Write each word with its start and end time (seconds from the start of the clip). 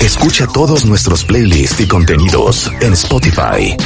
Escucha 0.00 0.46
todos 0.46 0.84
nuestros 0.84 1.24
playlists 1.24 1.80
y 1.80 1.88
contenidos 1.88 2.70
en 2.80 2.92
Spotify. 2.92 3.76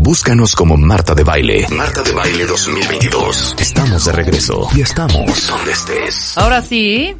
Búscanos 0.00 0.54
como 0.54 0.76
Marta 0.76 1.14
de 1.14 1.24
Baile. 1.24 1.66
Marta 1.70 2.02
de 2.02 2.12
Baile 2.12 2.44
2022. 2.46 3.56
Estamos 3.58 4.04
de 4.04 4.12
regreso 4.12 4.68
y 4.74 4.82
estamos 4.82 5.46
donde 5.46 5.72
estés. 5.72 6.36
Ahora 6.36 6.60
sí. 6.60 7.16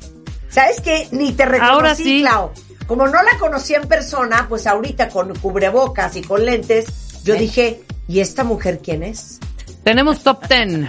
¿Sabes 0.48 0.80
qué? 0.80 1.08
Ni 1.12 1.32
te 1.32 1.44
reconocí, 1.44 1.72
Ahora 1.72 1.94
sí. 1.94 2.20
Clau. 2.20 2.50
Como 2.86 3.06
no 3.06 3.22
la 3.22 3.38
conocí 3.38 3.74
en 3.74 3.88
persona, 3.88 4.46
pues 4.48 4.66
ahorita 4.66 5.08
con 5.08 5.34
cubrebocas 5.36 6.16
y 6.16 6.22
con 6.22 6.44
lentes, 6.44 7.22
yo 7.24 7.34
dije, 7.34 7.82
¿y 8.08 8.20
esta 8.20 8.44
mujer 8.44 8.80
quién 8.84 9.02
es? 9.02 9.38
Tenemos 9.84 10.22
top 10.22 10.46
10 10.48 10.86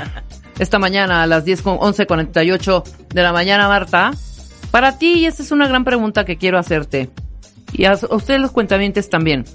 esta 0.59 0.79
mañana 0.79 1.23
a 1.23 1.27
las 1.27 1.43
10 1.45 1.61
con 1.61 1.77
11.48 1.77 2.83
de 3.13 3.23
la 3.23 3.33
mañana, 3.33 3.67
Marta. 3.67 4.11
Para 4.75 4.97
ti, 4.97 5.19
y 5.19 5.25
esta 5.25 5.41
es 5.41 5.53
una 5.53 5.69
gran 5.69 5.85
pregunta 5.85 6.25
que 6.25 6.35
quiero 6.35 6.59
hacerte. 6.59 7.09
Y 7.71 7.85
a, 7.85 7.91
a 7.93 8.13
ustedes 8.13 8.41
los 8.41 8.51
cuentavientes 8.51 9.09
también. 9.09 9.45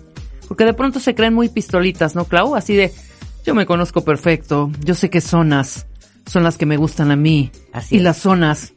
Porque 0.49 0.65
de 0.65 0.73
pronto 0.73 0.99
se 0.99 1.15
creen 1.15 1.35
muy 1.35 1.51
pistolitas, 1.51 2.15
¿no, 2.15 2.25
Clau? 2.25 2.57
Así 2.57 2.75
de, 2.75 2.91
yo 3.45 3.55
me 3.55 3.67
conozco 3.67 4.03
perfecto, 4.03 4.71
yo 4.83 4.95
sé 4.95 5.11
qué 5.11 5.21
zonas 5.21 5.87
son 6.25 6.43
las 6.43 6.57
que 6.57 6.65
me 6.65 6.79
gustan 6.79 7.11
a 7.11 7.17
mí. 7.17 7.53
Así 7.71 7.97
y 7.97 7.99
es. 7.99 8.05
las 8.05 8.17
zonas 8.17 8.73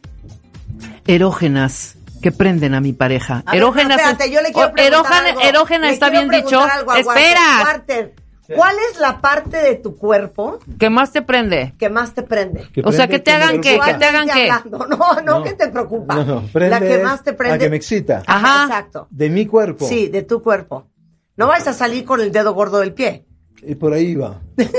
erógenas 1.07 1.95
que 2.21 2.33
prenden 2.33 2.73
a 2.73 2.81
mi 2.81 2.91
pareja. 2.91 3.41
A 3.45 3.51
ver, 3.53 3.61
erógenas. 3.61 3.95
pero 3.95 4.09
espérate, 4.11 4.33
yo 4.33 4.41
le 4.41 4.51
quiero 4.51 4.73
preguntar 4.73 5.11
erógena- 5.13 5.29
algo. 5.29 5.41
erógena 5.43 5.87
Le 5.87 5.93
está 5.93 6.09
bien 6.09 6.27
dicho. 6.27 6.59
algo 6.59 6.91
Walter. 6.91 7.07
Espera. 7.23 7.83
¿Cuál 8.55 8.75
es 8.91 8.99
la 8.99 9.19
parte 9.21 9.57
de 9.57 9.75
tu 9.75 9.95
cuerpo 9.95 10.59
¿Qué 10.79 10.89
más 10.89 11.11
te 11.11 11.21
prende? 11.21 11.73
que 11.77 11.89
más 11.89 12.13
te 12.13 12.23
prende? 12.23 12.67
O 12.83 12.91
sea, 12.91 13.07
que 13.07 13.19
te 13.19 13.31
hagan 13.31 13.61
qué, 13.61 13.79
que 13.83 13.93
te 13.95 14.05
hagan 14.05 14.27
qué. 14.27 14.49
Hablando. 14.49 14.87
No, 14.97 15.21
no, 15.21 15.43
que 15.43 15.53
te 15.53 15.69
preocupa. 15.69 16.15
No, 16.15 16.25
no, 16.25 16.41
prende 16.51 16.69
la 16.69 16.79
que 16.79 16.97
más 17.03 17.23
te 17.23 17.33
prende. 17.33 17.59
que 17.59 17.69
me 17.69 17.75
excita. 17.77 18.23
Ajá. 18.25 18.63
Exacto. 18.65 19.07
De 19.09 19.29
mi 19.29 19.45
cuerpo. 19.45 19.85
Sí, 19.87 20.07
de 20.09 20.23
tu 20.23 20.41
cuerpo. 20.43 20.87
No 21.35 21.47
vas 21.47 21.67
a 21.67 21.73
salir 21.73 22.05
con 22.05 22.21
el 22.21 22.31
dedo 22.31 22.53
gordo 22.53 22.79
del 22.79 22.93
pie. 22.93 23.25
Y 23.61 23.75
por 23.75 23.93
ahí 23.93 24.15
va. 24.15 24.39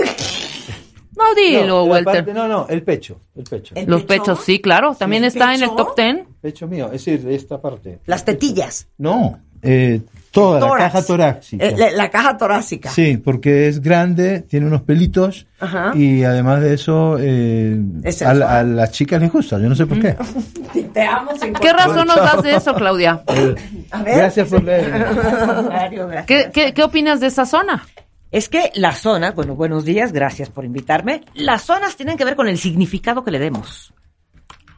No, 1.17 1.33
dilo, 1.37 1.67
no, 1.67 1.77
la 1.87 1.91
Walter. 1.91 2.05
parte- 2.25 2.35
no, 2.35 2.49
no, 2.49 2.67
el 2.69 2.83
pecho. 2.83 3.21
El 3.37 3.45
pecho. 3.45 3.75
¿El 3.77 3.87
Los 3.89 4.03
pecho? 4.03 4.23
pechos, 4.25 4.45
sí, 4.45 4.61
claro. 4.61 4.97
También 4.99 5.23
¿El 5.23 5.29
está 5.29 5.55
en 5.55 5.63
el 5.63 5.75
top 5.77 5.95
10. 5.97 6.27
Pecho 6.41 6.67
mío, 6.67 6.87
es 6.93 7.05
decir, 7.05 7.29
esta 7.31 7.61
parte. 7.61 8.01
Las 8.07 8.25
tetillas. 8.25 8.89
No, 8.99 9.39
eh, 9.63 10.01
toda 10.35 10.61
Tórax. 10.61 10.79
la 10.83 10.91
caja 10.91 11.07
torácica. 11.07 11.65
Eh, 11.65 11.75
la, 11.79 11.91
la 11.93 12.11
caja 12.11 12.37
torácica. 12.37 12.91
Sí, 12.91 13.17
porque 13.17 13.69
es 13.69 13.81
grande, 13.81 14.41
tiene 14.41 14.67
unos 14.67 14.83
pelitos 14.83 15.47
Ajá. 15.61 15.93
y 15.95 16.25
además 16.25 16.61
de 16.61 16.75
eso 16.75 17.17
eh, 17.19 17.79
Es 18.03 18.21
a, 18.21 18.31
a 18.31 18.63
las 18.63 18.91
chicas 18.91 19.21
les 19.23 19.33
gusta, 19.33 19.59
yo 19.59 19.69
no 19.69 19.75
sé 19.75 19.87
por 19.87 20.01
qué. 20.01 20.17
Te 20.93 21.03
amo 21.03 21.31
sin 21.41 21.55
¿Qué 21.55 21.73
razón 21.73 22.07
nos 22.07 22.17
das 22.17 22.43
de 22.43 22.57
eso, 22.57 22.75
Claudia? 22.75 23.23
A 23.91 24.03
ver. 24.03 24.17
Gracias 24.19 24.49
por 24.49 24.63
leer. 24.63 24.91
Gracias. 25.71 26.27
¿Qué, 26.27 26.51
qué, 26.53 26.75
qué 26.75 26.83
opinas 26.83 27.21
de 27.21 27.29
esa 27.29 27.47
zona? 27.47 27.87
Es 28.31 28.49
que 28.49 28.73
las 28.75 28.99
zonas, 28.99 29.35
bueno, 29.37 29.55
buenos 29.55 29.85
días, 29.85 30.13
gracias 30.13 30.49
por 30.51 30.65
invitarme. 30.65 31.23
Las 31.35 31.63
zonas 31.63 31.95
tienen 31.95 32.17
que 32.17 32.25
ver 32.25 32.35
con 32.35 32.49
el 32.49 32.59
significado 32.59 33.23
que 33.23 33.31
le 33.31 33.39
demos. 33.39 33.95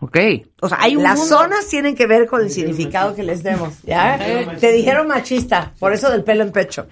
Ok. 0.01 0.19
O 0.61 0.69
sea, 0.69 0.79
hay 0.81 0.95
un 0.97 1.03
Las 1.03 1.19
mundo- 1.19 1.39
zonas 1.39 1.67
tienen 1.69 1.95
que 1.97 2.07
ver 2.07 2.27
con 2.27 2.43
el 2.43 2.51
significado 2.51 3.15
que 3.15 3.23
les 3.23 3.43
demos. 3.43 3.83
¿ya? 3.83 4.19
Te 4.61 4.73
dijeron 4.73 5.09
machista, 5.09 5.73
por 5.79 5.93
eso 5.95 6.11
del 6.11 6.23
pelo 6.23 6.43
en 6.43 6.53
pecho. 6.53 6.87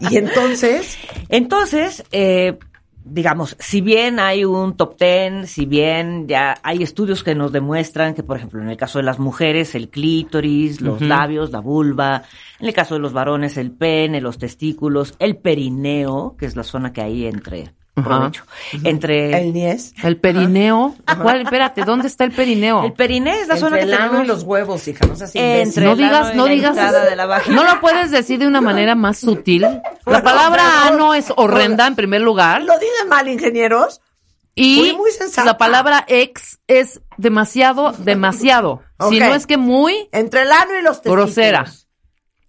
Y 0.00 0.16
entonces, 0.16 0.98
Entonces, 1.28 2.04
eh, 2.10 2.58
digamos, 3.04 3.56
si 3.60 3.80
bien 3.80 4.18
hay 4.18 4.44
un 4.44 4.76
top 4.76 4.96
ten, 4.96 5.46
si 5.46 5.64
bien 5.66 6.26
ya 6.26 6.58
hay 6.64 6.82
estudios 6.82 7.22
que 7.22 7.36
nos 7.36 7.52
demuestran 7.52 8.14
que, 8.14 8.24
por 8.24 8.36
ejemplo, 8.36 8.60
en 8.60 8.68
el 8.70 8.76
caso 8.76 8.98
de 8.98 9.04
las 9.04 9.20
mujeres, 9.20 9.76
el 9.76 9.88
clítoris, 9.88 10.80
los 10.80 11.00
labios, 11.00 11.52
la 11.52 11.60
vulva, 11.60 12.24
en 12.58 12.66
el 12.66 12.74
caso 12.74 12.94
de 12.94 13.00
los 13.00 13.12
varones, 13.12 13.56
el 13.56 13.70
pene, 13.70 14.20
los 14.20 14.38
testículos, 14.38 15.14
el 15.20 15.36
perineo, 15.36 16.34
que 16.36 16.46
es 16.46 16.56
la 16.56 16.64
zona 16.64 16.92
que 16.92 17.02
hay 17.02 17.26
entre, 17.26 17.72
Entre 18.84 19.38
el 19.40 19.52
niés. 19.52 19.94
El 20.02 20.18
perineo. 20.18 20.94
¿Cuál? 21.22 21.42
Espérate, 21.42 21.82
¿dónde 21.84 22.08
está 22.08 22.24
el 22.24 22.32
perineo? 22.32 22.84
el 22.84 22.92
perineo 22.92 23.34
es 23.34 23.48
la 23.48 23.56
zona 23.56 23.78
Entre 23.78 23.88
que 23.90 23.94
el 23.94 23.94
ano 23.94 24.10
tenemos 24.10 24.24
y 24.24 24.28
los 24.28 24.42
huevos, 24.42 24.86
hija, 24.86 25.06
no 25.06 25.16
seas 25.16 25.30
Entre 25.34 25.84
no 25.84 25.96
digas, 25.96 26.34
no 26.34 26.44
digas. 26.46 26.76
No 27.48 27.64
lo 27.64 27.80
puedes 27.80 28.10
decir 28.10 28.38
de 28.38 28.46
una 28.46 28.60
manera 28.60 28.94
más 28.94 29.18
sutil. 29.18 29.66
La 30.04 30.22
palabra 30.22 30.86
ano 30.86 31.14
es 31.14 31.32
horrenda 31.36 31.86
en 31.86 31.96
primer 31.96 32.20
lugar. 32.20 32.62
¿Lo 32.62 32.74
dicen 32.78 33.08
mal, 33.08 33.28
ingenieros? 33.28 34.00
Y 34.54 34.94
muy 34.96 35.10
la 35.44 35.58
palabra 35.58 36.04
ex 36.08 36.58
es 36.66 37.02
demasiado, 37.18 37.92
demasiado. 37.92 38.82
Si 39.10 39.20
no 39.20 39.34
es 39.34 39.46
que 39.46 39.58
muy 39.58 40.08
Entre 40.12 40.42
el 40.42 40.52
ano 40.52 40.78
y 40.78 40.82
los 40.82 40.96
testículos. 41.02 41.26
grosera. 41.26 41.66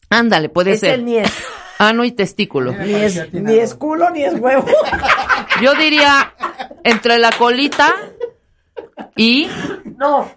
Ándale, 0.09 0.47
puede 0.47 0.71
Es 0.71 0.79
ser. 0.79 0.93
el 0.95 1.05
niés. 1.05 1.29
Ano 1.79 2.03
y 2.05 2.11
testículo. 2.11 2.71
Ni 2.73 2.93
es, 2.93 3.33
ni 3.33 3.55
es 3.57 3.73
culo 3.75 4.09
ni 4.09 4.23
es 4.23 4.33
huevo. 4.39 4.65
Yo 5.61 5.73
diría 5.75 6.33
entre 6.83 7.19
la 7.19 7.31
colita 7.31 7.93
y 9.15 9.47
No. 9.97 10.29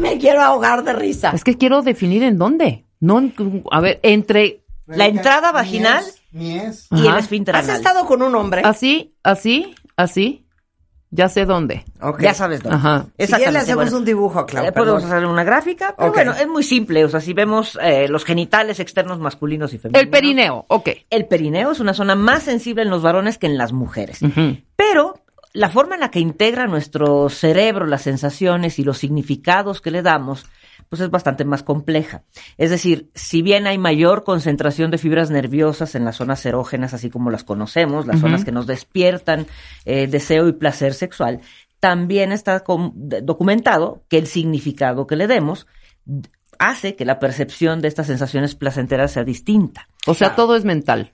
Me 0.00 0.18
quiero 0.18 0.42
ahogar 0.42 0.84
de 0.84 0.92
risa. 0.92 1.30
es 1.34 1.42
que 1.44 1.56
quiero 1.56 1.82
definir 1.82 2.22
en 2.22 2.36
dónde. 2.38 2.84
No, 3.00 3.22
a 3.70 3.80
ver, 3.80 4.00
entre 4.02 4.62
La 4.86 5.06
entrada 5.06 5.52
vaginal 5.52 6.04
Mies. 6.32 6.88
y 6.90 7.06
el 7.06 7.16
esfínter 7.16 7.56
¿Has 7.56 7.64
anal. 7.64 7.76
estado 7.76 8.06
con 8.06 8.22
un 8.22 8.34
hombre? 8.34 8.62
así, 8.64 9.14
así, 9.22 9.74
así. 9.96 10.45
Ya 11.10 11.28
sé 11.28 11.46
dónde. 11.46 11.84
Ok. 12.00 12.20
Ya 12.20 12.34
sabes 12.34 12.62
dónde. 12.62 12.76
Ajá. 12.76 13.06
Si 13.18 13.26
quieres 13.26 13.52
le 13.52 13.58
hacemos 13.60 13.84
bueno. 13.84 13.98
un 13.98 14.04
dibujo, 14.04 14.44
Clau. 14.44 14.66
Eh, 14.66 14.72
podemos 14.72 15.04
hacer 15.04 15.24
una 15.24 15.44
gráfica, 15.44 15.94
pero 15.96 16.12
bueno, 16.12 16.32
es 16.32 16.48
muy 16.48 16.62
simple. 16.62 17.04
O 17.04 17.08
sea, 17.08 17.20
si 17.20 17.32
vemos 17.32 17.78
eh, 17.80 18.08
los 18.08 18.24
genitales 18.24 18.80
externos 18.80 19.20
masculinos 19.20 19.72
y 19.72 19.78
femeninos. 19.78 20.02
El 20.02 20.10
perineo, 20.10 20.64
ok. 20.68 20.88
El 21.08 21.26
perineo 21.26 21.70
es 21.70 21.80
una 21.80 21.94
zona 21.94 22.16
más 22.16 22.42
sensible 22.42 22.82
en 22.82 22.90
los 22.90 23.02
varones 23.02 23.38
que 23.38 23.46
en 23.46 23.56
las 23.56 23.72
mujeres. 23.72 24.20
Pero 24.74 25.14
la 25.52 25.70
forma 25.70 25.94
en 25.94 26.02
la 26.02 26.10
que 26.10 26.20
integra 26.20 26.66
nuestro 26.66 27.28
cerebro 27.30 27.86
las 27.86 28.02
sensaciones 28.02 28.78
y 28.78 28.84
los 28.84 28.98
significados 28.98 29.80
que 29.80 29.90
le 29.90 30.02
damos, 30.02 30.44
pues 30.88 31.00
es 31.00 31.10
bastante 31.10 31.44
más 31.44 31.62
compleja. 31.62 32.22
Es 32.56 32.70
decir, 32.70 33.10
si 33.14 33.42
bien 33.42 33.66
hay 33.66 33.78
mayor 33.78 34.24
concentración 34.24 34.90
de 34.90 34.98
fibras 34.98 35.30
nerviosas 35.30 35.94
en 35.94 36.04
las 36.04 36.16
zonas 36.16 36.44
erógenas, 36.46 36.94
así 36.94 37.10
como 37.10 37.30
las 37.30 37.44
conocemos, 37.44 38.06
las 38.06 38.20
zonas 38.20 38.44
que 38.44 38.52
nos 38.52 38.66
despiertan 38.66 39.46
eh, 39.84 40.06
deseo 40.06 40.48
y 40.48 40.52
placer 40.52 40.94
sexual, 40.94 41.40
también 41.80 42.32
está 42.32 42.64
documentado 42.66 44.04
que 44.08 44.18
el 44.18 44.26
significado 44.26 45.06
que 45.06 45.16
le 45.16 45.26
demos 45.26 45.66
hace 46.58 46.96
que 46.96 47.04
la 47.04 47.18
percepción 47.18 47.80
de 47.80 47.88
estas 47.88 48.06
sensaciones 48.06 48.54
placenteras 48.54 49.12
sea 49.12 49.24
distinta. 49.24 49.88
O 50.06 50.14
sea, 50.14 50.34
todo 50.34 50.56
es 50.56 50.64
mental. 50.64 51.12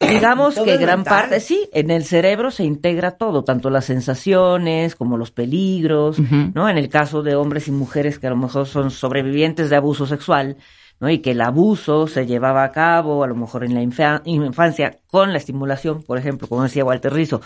Digamos 0.00 0.54
que 0.54 0.76
gran 0.76 1.00
mental. 1.00 1.22
parte, 1.22 1.40
sí, 1.40 1.68
en 1.72 1.90
el 1.90 2.04
cerebro 2.04 2.50
se 2.50 2.64
integra 2.64 3.12
todo, 3.12 3.42
tanto 3.44 3.68
las 3.68 3.84
sensaciones 3.86 4.94
como 4.94 5.16
los 5.16 5.30
peligros. 5.32 6.18
¿no? 6.54 6.68
En 6.68 6.78
el 6.78 6.88
caso 6.88 7.22
de 7.22 7.34
hombres 7.34 7.66
y 7.68 7.72
mujeres 7.72 8.18
que 8.18 8.26
a 8.28 8.30
lo 8.30 8.36
mejor 8.36 8.66
son 8.66 8.90
sobrevivientes 8.90 9.70
de 9.70 9.76
abuso 9.76 10.06
sexual, 10.06 10.56
¿no? 11.00 11.10
Y 11.10 11.18
que 11.18 11.32
el 11.32 11.40
abuso 11.40 12.06
se 12.06 12.26
llevaba 12.26 12.64
a 12.64 12.72
cabo, 12.72 13.22
a 13.24 13.26
lo 13.26 13.34
mejor 13.36 13.64
en 13.64 13.74
la 13.74 13.82
infa- 13.82 14.20
infancia, 14.24 14.98
con 15.08 15.32
la 15.32 15.38
estimulación, 15.38 16.02
por 16.02 16.18
ejemplo, 16.18 16.48
como 16.48 16.62
decía 16.62 16.84
Walter 16.84 17.12
Rizzo, 17.12 17.40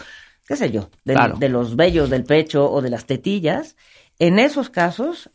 qué 0.46 0.56
sé 0.56 0.70
yo, 0.70 0.88
Claro. 1.04 1.37
de 1.38 1.49
los 1.49 1.76
vellos 1.76 2.10
del 2.10 2.25
pecho 2.25 2.70
o 2.70 2.81
de 2.82 2.90
las 2.90 3.04
tetillas, 3.06 3.76
en 4.19 4.38
esos 4.38 4.69
casos 4.70 5.31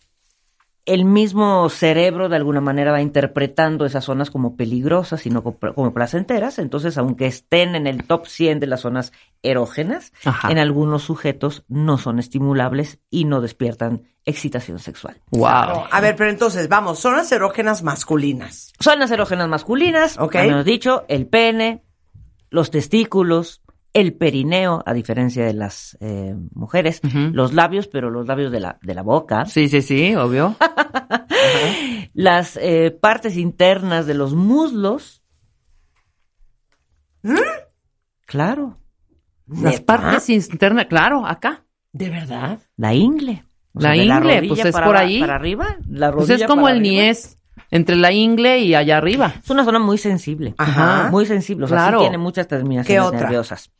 el 0.87 1.03
mismo 1.05 1.69
cerebro 1.69 2.29
de 2.29 2.37
alguna 2.37 2.61
manera 2.61 2.91
va 2.93 3.01
interpretando 3.01 3.85
esas 3.85 4.05
zonas 4.05 4.31
como 4.31 4.55
peligrosas 4.55 5.25
y 5.25 5.29
no 5.29 5.43
como 5.43 5.93
placenteras. 5.93 6.59
Entonces, 6.59 6.97
aunque 6.97 7.27
estén 7.27 7.75
en 7.75 7.87
el 7.87 8.05
top 8.05 8.25
100 8.25 8.61
de 8.61 8.67
las 8.67 8.81
zonas 8.81 9.11
erógenas, 9.43 10.13
Ajá. 10.23 10.49
en 10.49 10.57
algunos 10.57 11.03
sujetos 11.03 11.63
no 11.67 11.97
son 11.97 12.19
estimulables 12.19 12.99
y 13.09 13.25
no 13.25 13.41
despiertan 13.41 14.03
excitación 14.25 14.79
sexual. 14.79 15.19
Wow. 15.31 15.85
A 15.91 15.99
ver, 16.01 16.15
pero 16.15 16.29
entonces, 16.29 16.69
vamos, 16.69 16.99
zonas 16.99 17.29
erógenas 17.33 17.83
masculinas. 17.83 18.71
Zonas 18.79 19.11
erógenas 19.11 19.49
masculinas, 19.49 20.17
Ok. 20.17 20.35
hemos 20.35 20.63
dicho, 20.65 21.03
el 21.09 21.27
pene, 21.27 21.83
los 22.49 22.71
testículos, 22.71 23.61
el 23.93 24.13
perineo, 24.13 24.83
a 24.85 24.93
diferencia 24.93 25.45
de 25.45 25.53
las 25.53 25.97
eh, 26.01 26.35
mujeres, 26.53 27.01
los 27.31 27.53
labios, 27.53 27.87
pero 27.87 28.09
los 28.11 28.27
labios 28.27 28.51
de 28.51 28.59
la, 28.59 28.77
de 28.81 28.93
la 28.93 29.01
boca, 29.01 29.45
Sí, 29.45 29.67
sí, 29.69 29.81
sí, 29.81 30.15
obvio. 30.15 30.55
las 32.13 32.57
eh, 32.61 32.91
partes 32.91 33.37
internas 33.37 34.05
de 34.05 34.13
los 34.13 34.35
muslos. 34.35 35.23
Claro, 38.25 38.77
Las 39.47 39.79
partes 39.81 40.29
internas, 40.29 40.85
claro, 40.87 41.25
acá. 41.25 41.63
¿De 41.93 42.09
verdad? 42.09 42.59
la 42.75 42.93
ingle. 42.93 43.43
O 43.73 43.79
La 43.79 43.91
de 43.91 43.97
ingle, 44.05 44.47
pues 44.47 44.65
es 44.65 44.71
para 44.73 44.85
por 44.85 44.97
ahí. 44.97 45.19
Para 45.19 45.35
arriba, 45.35 45.77
la 45.87 46.11
Pues 46.11 46.27
rodilla 46.27 46.45
es 46.45 46.49
como 46.49 46.63
para 46.63 46.73
el 46.75 46.79
arriba. 46.81 46.91
niés, 47.03 47.39
entre 47.71 47.95
la 47.95 48.11
ingle 48.11 48.59
y 48.59 48.75
allá 48.75 48.97
arriba. 48.97 49.33
Es 49.43 49.49
una 49.49 49.63
zona 49.65 49.79
muy 49.79 49.97
sensible. 49.97 50.53
Ajá. 50.57 51.09
Muy 51.11 51.25
sensible. 51.25 51.65
O 51.65 51.67
sea, 51.67 51.77
Claro. 51.77 51.99
sí 51.99 52.03
tiene 52.05 52.17
muchas 52.17 52.47
terminaciones 52.47 52.87
¿Qué 52.87 52.99
otra? 52.99 53.21
nerviosas. 53.21 53.71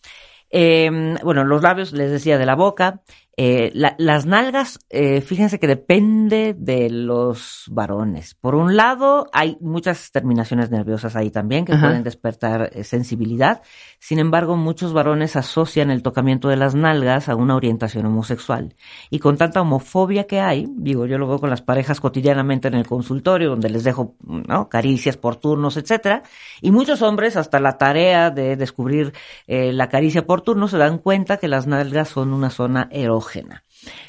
Eh, 0.50 1.16
bueno, 1.24 1.44
los 1.44 1.62
labios, 1.62 1.92
les 1.94 2.10
decía, 2.12 2.38
de 2.38 2.46
la 2.46 2.56
boca. 2.56 3.02
Eh, 3.40 3.70
la- 3.76 3.94
las 4.00 4.26
nalgas, 4.26 4.80
eh, 4.90 5.22
fíjense 5.22 5.60
que 5.60 5.68
depende 5.68 6.56
de 6.58 6.90
los 6.90 7.66
varones. 7.70 8.34
Por 8.34 8.56
un 8.56 8.76
lado, 8.76 9.28
hay 9.32 9.58
muchas 9.62 10.12
terminaciones 10.12 10.72
nerviosas 10.72 11.16
ahí 11.16 11.30
también 11.30 11.64
que 11.64 11.74
Ajá. 11.74 11.86
pueden 11.86 12.04
despertar 12.04 12.72
eh, 12.74 12.84
sensibilidad. 12.84 13.62
Sin 14.00 14.18
embargo, 14.18 14.58
muchos 14.58 14.92
varones 14.92 15.36
asocian 15.36 15.92
el 15.92 16.02
tocamiento 16.02 16.48
de 16.50 16.56
las 16.56 16.74
nalgas 16.74 17.30
a 17.30 17.36
una 17.36 17.56
orientación 17.56 18.08
homosexual. 18.08 18.74
Y 19.12 19.20
con 19.20 19.38
tanta 19.38 19.62
homofobia 19.62 20.24
que 20.26 20.40
hay, 20.40 20.66
digo, 20.76 21.06
yo 21.06 21.20
lo 21.20 21.28
veo 21.28 21.38
con 21.38 21.52
las 21.52 21.62
parejas 21.62 22.00
cotidianamente 22.02 22.68
en 22.70 22.74
el 22.74 22.88
consultorio, 22.88 23.52
donde 23.52 23.70
les 23.70 23.84
dejo 23.84 24.16
¿no? 24.26 24.68
caricias 24.68 25.16
por 25.16 25.36
turnos, 25.36 25.78
etcétera. 25.78 26.24
Y 26.60 26.72
muchos 26.72 27.04
hombres, 27.04 27.38
hasta 27.38 27.60
la 27.60 27.78
tarea 27.78 28.32
de 28.32 28.56
descubrir 28.56 29.14
la 29.48 29.90
caricia 29.90 30.26
por 30.26 30.42
turno, 30.42 30.68
se 30.68 30.80
dan 30.80 30.98
cuenta 30.98 31.38
que 31.38 31.48
las 31.48 31.68
nalgas 31.68 32.10
son 32.10 32.34
una 32.34 32.50
zona 32.50 32.90
erógena. 32.92 33.27
hallucina. 33.28 33.62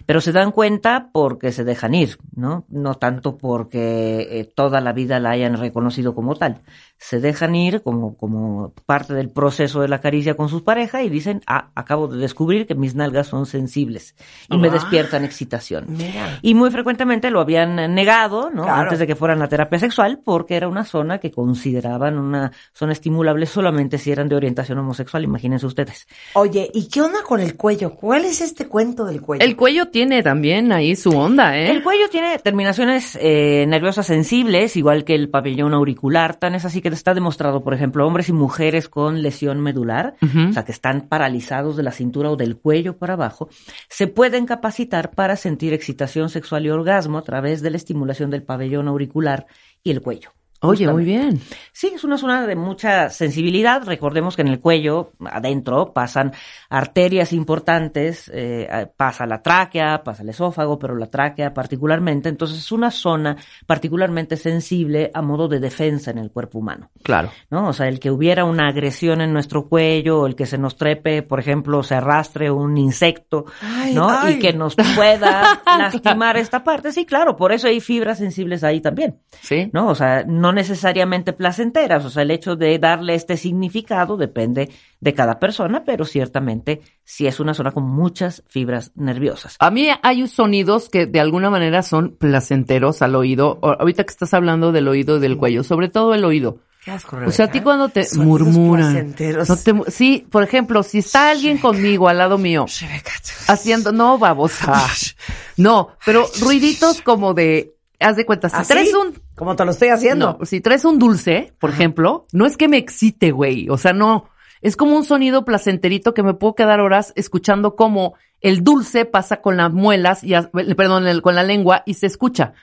Pero 0.07 0.21
se 0.21 0.33
dan 0.33 0.53
cuenta 0.53 1.11
porque 1.13 1.53
se 1.53 1.65
dejan 1.65 1.95
ir, 1.95 2.19
¿no? 2.35 2.65
No 2.69 2.95
tanto 2.95 3.37
porque 3.37 4.27
eh, 4.31 4.45
toda 4.55 4.81
la 4.81 4.93
vida 4.93 5.21
la 5.21 5.31
hayan 5.31 5.57
reconocido 5.57 6.15
como 6.15 6.35
tal. 6.37 6.63
Se 6.97 7.21
dejan 7.21 7.55
ir 7.55 7.83
como, 7.83 8.17
como 8.17 8.73
parte 8.87 9.15
del 9.15 9.31
proceso 9.31 9.81
de 9.81 9.89
la 9.89 10.01
caricia 10.01 10.35
con 10.35 10.49
sus 10.49 10.63
parejas 10.63 11.05
y 11.05 11.09
dicen, 11.09 11.43
ah, 11.47 11.71
acabo 11.77 12.09
de 12.09 12.19
descubrir 12.19 12.67
que 12.67 12.75
mis 12.75 12.95
nalgas 12.97 13.29
son 13.29 13.47
sensibles 13.47 14.15
y 14.51 14.59
me 14.59 14.69
Ah. 14.69 14.73
despiertan 14.73 15.25
excitación. 15.25 15.85
Mira. 15.89 16.39
Y 16.43 16.55
muy 16.55 16.71
frecuentemente 16.71 17.31
lo 17.31 17.41
habían 17.41 17.77
negado, 17.95 18.51
¿no? 18.51 18.65
Claro. 18.65 18.81
Antes 18.83 18.99
de 18.99 19.07
que 19.07 19.15
fueran 19.15 19.43
a 19.43 19.49
terapia 19.49 19.79
sexual, 19.79 20.21
porque 20.25 20.57
era 20.57 20.67
una 20.69 20.85
zona 20.85 21.19
que 21.19 21.31
consideraban 21.31 22.19
una 22.19 22.51
zona 22.73 22.93
estimulable 22.93 23.47
solamente 23.47 23.99
si 23.99 24.11
eran 24.11 24.29
de 24.29 24.35
orientación 24.37 24.79
homosexual, 24.79 25.23
imagínense 25.23 25.67
ustedes. 25.67 26.07
Oye, 26.35 26.69
¿y 26.75 26.89
qué 26.89 27.01
onda 27.03 27.23
con 27.23 27.41
el 27.41 27.57
cuello? 27.57 27.95
¿Cuál 27.95 28.25
es 28.25 28.41
este 28.41 28.67
cuento 28.67 29.05
del 29.05 29.21
cuello? 29.21 29.45
El 29.45 29.55
cuello 29.57 29.68
tiene 29.91 30.23
también 30.23 30.73
ahí 30.73 30.97
su 30.97 31.11
onda, 31.11 31.57
¿eh? 31.59 31.71
El 31.71 31.83
cuello 31.83 32.09
tiene 32.11 32.39
terminaciones 32.39 33.19
eh, 33.21 33.67
nerviosas 33.69 34.07
sensibles, 34.07 34.77
igual 34.77 35.05
que 35.05 35.15
el 35.15 35.29
pabellón 35.29 35.75
auricular, 35.75 36.37
tan 36.37 36.55
es 36.55 36.65
así 36.65 36.81
que 36.81 36.89
está 36.89 37.15
demostrado, 37.15 37.63
por 37.63 37.75
ejemplo, 37.75 38.07
hombres 38.07 38.29
y 38.29 38.33
mujeres 38.33 38.89
con 38.89 39.23
lesión 39.23 39.61
medular, 39.61 40.15
o 40.23 40.53
sea, 40.53 40.65
que 40.65 40.73
están 40.73 41.09
paralizados 41.09 41.77
de 41.77 41.83
la 41.83 41.93
cintura 41.93 42.31
o 42.31 42.37
del 42.37 42.57
cuello 42.57 42.97
para 42.97 43.15
abajo, 43.15 43.49
se 43.89 44.07
pueden 44.07 44.47
capacitar 44.47 45.11
para 45.11 45.37
sentir 45.37 45.73
excitación 45.73 46.31
sexual 46.31 46.67
y 46.67 46.71
orgasmo 46.71 47.19
a 47.19 47.23
través 47.23 47.63
de 47.63 47.71
la 47.71 47.77
estimulación 47.77 48.31
del 48.31 48.43
pabellón 48.43 48.89
auricular 48.89 49.47
y 49.83 49.91
el 49.91 50.01
cuello. 50.01 50.38
Oye, 50.61 50.89
muy 50.89 51.05
bien. 51.05 51.41
Sí, 51.73 51.93
es 51.95 52.03
una 52.03 52.19
zona 52.19 52.47
de 52.47 52.57
mucha 52.57 53.11
sensibilidad. 53.11 53.83
Recordemos 53.85 54.35
que 54.35 54.43
en 54.43 54.49
el 54.49 54.61
cuello, 54.61 55.13
adentro, 55.31 55.93
pasan 55.93 56.33
arterias 56.69 57.33
importantes, 57.33 58.29
eh, 58.35 58.89
pasa 58.97 59.25
la 59.27 59.41
tráquea, 59.41 60.03
pasa 60.03 60.23
el 60.23 60.31
esófago, 60.31 60.79
pero 60.79 60.97
la 60.97 61.07
tráquea 61.07 61.55
particularmente. 61.55 62.29
Entonces 62.29 62.59
es 62.59 62.73
una 62.73 62.91
zona 62.91 63.37
particularmente 63.67 64.37
sensible 64.37 65.11
a 65.15 65.23
modo 65.23 65.47
de 65.47 65.61
defensa 65.61 66.11
en 66.11 66.19
el 66.19 66.31
cuerpo 66.33 66.59
humano. 66.59 66.91
Claro. 67.05 67.31
¿no? 67.51 67.69
O 67.69 67.73
sea, 67.73 67.87
el 67.87 68.01
que 68.01 68.11
hubiera 68.11 68.45
una 68.45 68.69
agresión 68.69 69.21
en 69.21 69.33
nuestro 69.33 69.69
cuello, 69.69 70.27
el 70.27 70.35
que 70.35 70.47
se 70.47 70.59
nos 70.59 70.77
trepe, 70.77 71.23
por 71.23 71.39
ejemplo, 71.39 71.83
se 71.83 71.95
arrastre 71.95 72.51
un 72.51 72.77
insecto, 72.77 73.45
Ay, 73.63 73.95
¿no? 73.95 74.09
ay. 74.09 74.35
Y 74.35 74.39
que 74.41 74.53
nos 74.53 74.75
pueda 74.75 75.61
lastimar 75.67 76.37
esta 76.37 76.65
parte. 76.65 76.91
Sí, 76.91 77.07
claro, 77.07 77.37
por 77.37 77.53
eso 77.53 77.69
hay 77.69 77.81
fibras 77.81 78.19
sensibles 78.19 78.65
ahí 78.65 78.81
también. 78.81 79.19
Sí. 79.41 79.71
¿no? 79.73 79.89
O 79.89 79.95
sea, 79.95 80.25
no 80.27 80.48
necesariamente 80.53 81.33
placenteras, 81.33 82.05
o 82.05 82.11
sea, 82.11 82.23
el 82.23 82.31
hecho 82.31 82.57
de 82.57 82.79
darle 82.79 83.15
este 83.15 83.37
significado 83.37 84.17
depende 84.17 84.71
de 85.01 85.15
cada 85.15 85.39
persona, 85.39 85.85
pero 85.85 86.05
ciertamente 86.05 86.81
sí 87.05 87.27
es 87.27 87.41
una 87.41 87.55
zona 87.55 87.73
con 87.73 87.85
muchas 87.85 88.43
fibras 88.49 88.93
nerviosas. 88.95 89.57
A 89.59 89.71
mí 89.71 89.89
hay 90.03 90.27
sonidos 90.29 90.89
que 90.89 91.07
de 91.07 91.21
alguna 91.21 91.51
manera 91.51 91.83
son 91.83 92.17
placenteros 92.17 93.03
al 93.03 93.15
oído. 93.15 93.59
O- 93.63 93.77
Ahorita 93.79 94.05
que 94.05 94.11
estás 94.11 94.35
hablando 94.35 94.73
del 94.73 94.89
oído 94.89 95.17
y 95.17 95.21
del 95.21 95.37
cuello, 95.37 95.63
sobre 95.65 95.89
todo 95.89 96.15
el 96.15 96.25
oído. 96.25 96.59
Qué 96.85 96.93
asco, 96.93 97.17
O 97.27 97.31
sea, 97.33 97.47
a 97.47 97.49
ti 97.49 97.55
Rebeca. 97.59 97.65
cuando 97.65 97.89
te 97.89 98.05
Sonidos 98.05 98.27
murmuran. 98.49 98.93
placenteros. 98.93 99.49
no 99.49 99.57
te 99.85 99.91
sí, 99.91 100.27
por 100.31 100.43
ejemplo, 100.45 100.83
si 100.83 100.99
está 100.99 101.31
alguien 101.31 101.59
conmigo 101.59 102.09
al 102.09 102.19
lado 102.19 102.39
mío 102.39 102.67
Rebeca, 102.81 103.13
haciendo, 103.49 103.93
no, 103.93 104.19
babosa. 104.19 104.81
No, 105.57 105.89
pero 106.07 106.25
ruiditos 106.41 107.03
como 107.03 107.35
de, 107.35 107.75
haz 108.01 108.17
de 108.17 108.25
cuenta, 108.27 108.49
si 108.49 108.57
¿Así? 108.57 108.73
traes 108.73 108.95
un, 108.95 109.15
Como 109.37 109.57
te 109.57 109.65
lo 109.65 109.71
estoy 109.73 109.89
haciendo. 109.89 110.37
no, 110.41 110.47
si 110.47 110.61
traes 110.61 110.85
un 110.85 110.99
dulce, 110.99 111.53
por 111.59 111.71
ejemplo, 111.71 112.27
no 112.33 112.47
es 112.47 112.57
que 112.57 112.69
me 112.69 112.77
excite, 112.79 113.31
güey. 113.33 113.69
O 113.71 113.77
sea, 113.79 113.93
no. 113.93 114.29
Es 114.61 114.77
como 114.77 114.97
un 114.97 115.05
sonido 115.05 115.45
placenterito 115.45 116.15
que 116.15 116.23
me 116.23 116.35
puedo 116.35 116.55
quedar 116.55 116.81
horas 116.81 117.13
escuchando 117.17 117.77
cómo 117.77 118.15
el 118.41 118.65
dulce 118.65 119.05
pasa 119.05 119.41
con 119.41 119.57
las 119.57 119.73
muelas 119.73 120.23
y, 120.25 120.35
as- 120.35 120.49
perdón, 120.77 121.07
el- 121.07 121.23
con 121.23 121.35
la 121.35 121.43
lengua 121.45 121.83
y 121.87 121.95
se 121.95 122.07
escucha. 122.07 122.55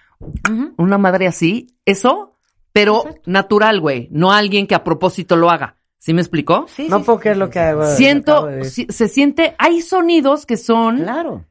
Una 0.78 0.98
madre 0.98 1.28
así, 1.28 1.68
eso, 1.86 2.34
pero 2.72 3.04
natural, 3.26 3.80
güey. 3.82 4.08
No 4.12 4.32
alguien 4.32 4.68
que 4.68 4.76
a 4.76 4.84
propósito 4.84 5.36
lo 5.36 5.50
haga. 5.50 5.76
¿Sí 5.98 6.14
me 6.14 6.22
explicó? 6.22 6.66
Sí, 6.68 6.88
no 6.90 7.00
sí, 7.00 7.04
puedo 7.06 7.20
creer 7.20 7.38
lo 7.38 7.50
que 7.50 7.60
hago. 7.60 7.86
Siento, 7.88 8.48
si- 8.64 8.86
se 8.90 9.08
siente, 9.08 9.56
hay 9.58 9.82
sonidos 9.82 10.46
que 10.46 10.56
son, 10.58 10.98
claro. 10.98 11.46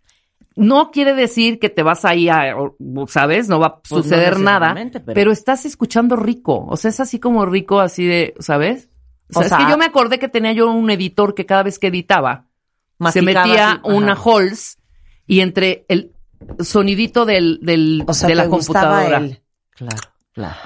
No 0.57 0.91
quiere 0.91 1.15
decir 1.15 1.59
que 1.59 1.69
te 1.69 1.83
vas 1.83 2.05
ahí 2.05 2.29
a, 2.29 2.55
¿sabes? 3.09 3.49
No 3.49 3.59
va 3.59 3.67
a 3.67 3.77
Pues 3.81 3.91
no 3.91 4.03
suceder 4.03 4.39
nada, 4.41 4.75
pero... 4.75 5.05
pero- 5.07 5.33
estás 5.33 5.65
escuchando 5.65 6.17
rico. 6.17 6.67
O 6.69 6.77
sea, 6.77 6.91
es 6.91 7.01
así 7.01 7.19
como 7.19 7.45
rico, 7.47 7.81
así 7.81 8.07
de, 8.07 8.35
¿sabes? 8.39 8.89
O 9.35 9.43
sea, 9.43 9.59
es 9.59 9.65
que 9.65 9.71
yo 9.71 9.77
me 9.79 9.87
acordé 9.87 10.19
que 10.19 10.29
tenía 10.29 10.53
yo 10.53 10.71
un 10.71 10.91
editor 10.91 11.35
que 11.35 11.47
cada 11.47 11.63
vez 11.65 11.79
que 11.79 11.89
editaba, 11.89 12.47
se 13.11 13.23
metía 13.23 13.73
así, 13.73 13.81
una. 13.85 14.13
Halls 14.15 14.79
y 15.27 15.41
entre 15.41 15.85
el 15.89 16.13
sonidito 16.61 17.25
del, 17.25 17.59
del, 17.63 18.05
O 18.07 18.15
sea, 18.15 18.29
de 18.29 18.35
la 18.35 18.49
computadora. 18.49 19.17
él. 19.19 19.41
Claro, 19.71 19.97
claro. 20.33 20.57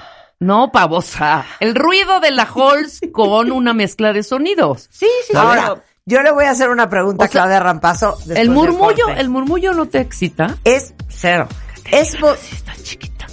No, 0.41 0.71
pavosa. 0.71 1.45
El 1.59 1.75
ruido 1.75 2.19
de 2.19 2.31
la 2.31 2.43
Halls 2.43 3.01
con 3.11 3.51
una 3.51 3.73
mezcla 3.73 4.13
de 4.13 4.23
sonidos. 4.23 4.87
Sí, 4.91 5.07
sí, 5.25 5.35
Ahora, 5.35 5.61
claro. 5.61 5.83
Yo 6.05 6.21
le 6.23 6.31
voy 6.31 6.45
a 6.45 6.51
hacer 6.51 6.69
una 6.69 6.89
pregunta 6.89 7.25
O 7.25 7.27
sea, 7.27 7.43
a 7.43 7.45
Claudia 7.45 7.59
Rampazo. 7.59 8.17
El 8.29 8.49
murmullo, 8.49 9.09
el 9.09 9.29
murmullo 9.29 9.73
no 9.73 9.87
te 9.87 9.99
excita. 9.99 10.57
Es 10.63 10.93
cero. 11.07 11.47
Es 11.91 12.15
Está 12.15 12.73
chiquita. 12.81 13.27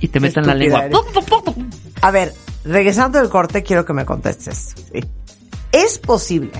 Y 0.00 0.08
te 0.08 0.20
meten 0.20 0.46
la 0.46 0.54
lengua. 0.54 0.84
eres. 0.84 0.96
A 2.00 2.10
ver, 2.10 2.32
regresando 2.64 3.18
del 3.18 3.28
corte, 3.28 3.62
quiero 3.62 3.84
que 3.84 3.92
me 3.92 4.04
contestes. 4.04 4.74
¿Es 5.72 5.98
posible 5.98 6.52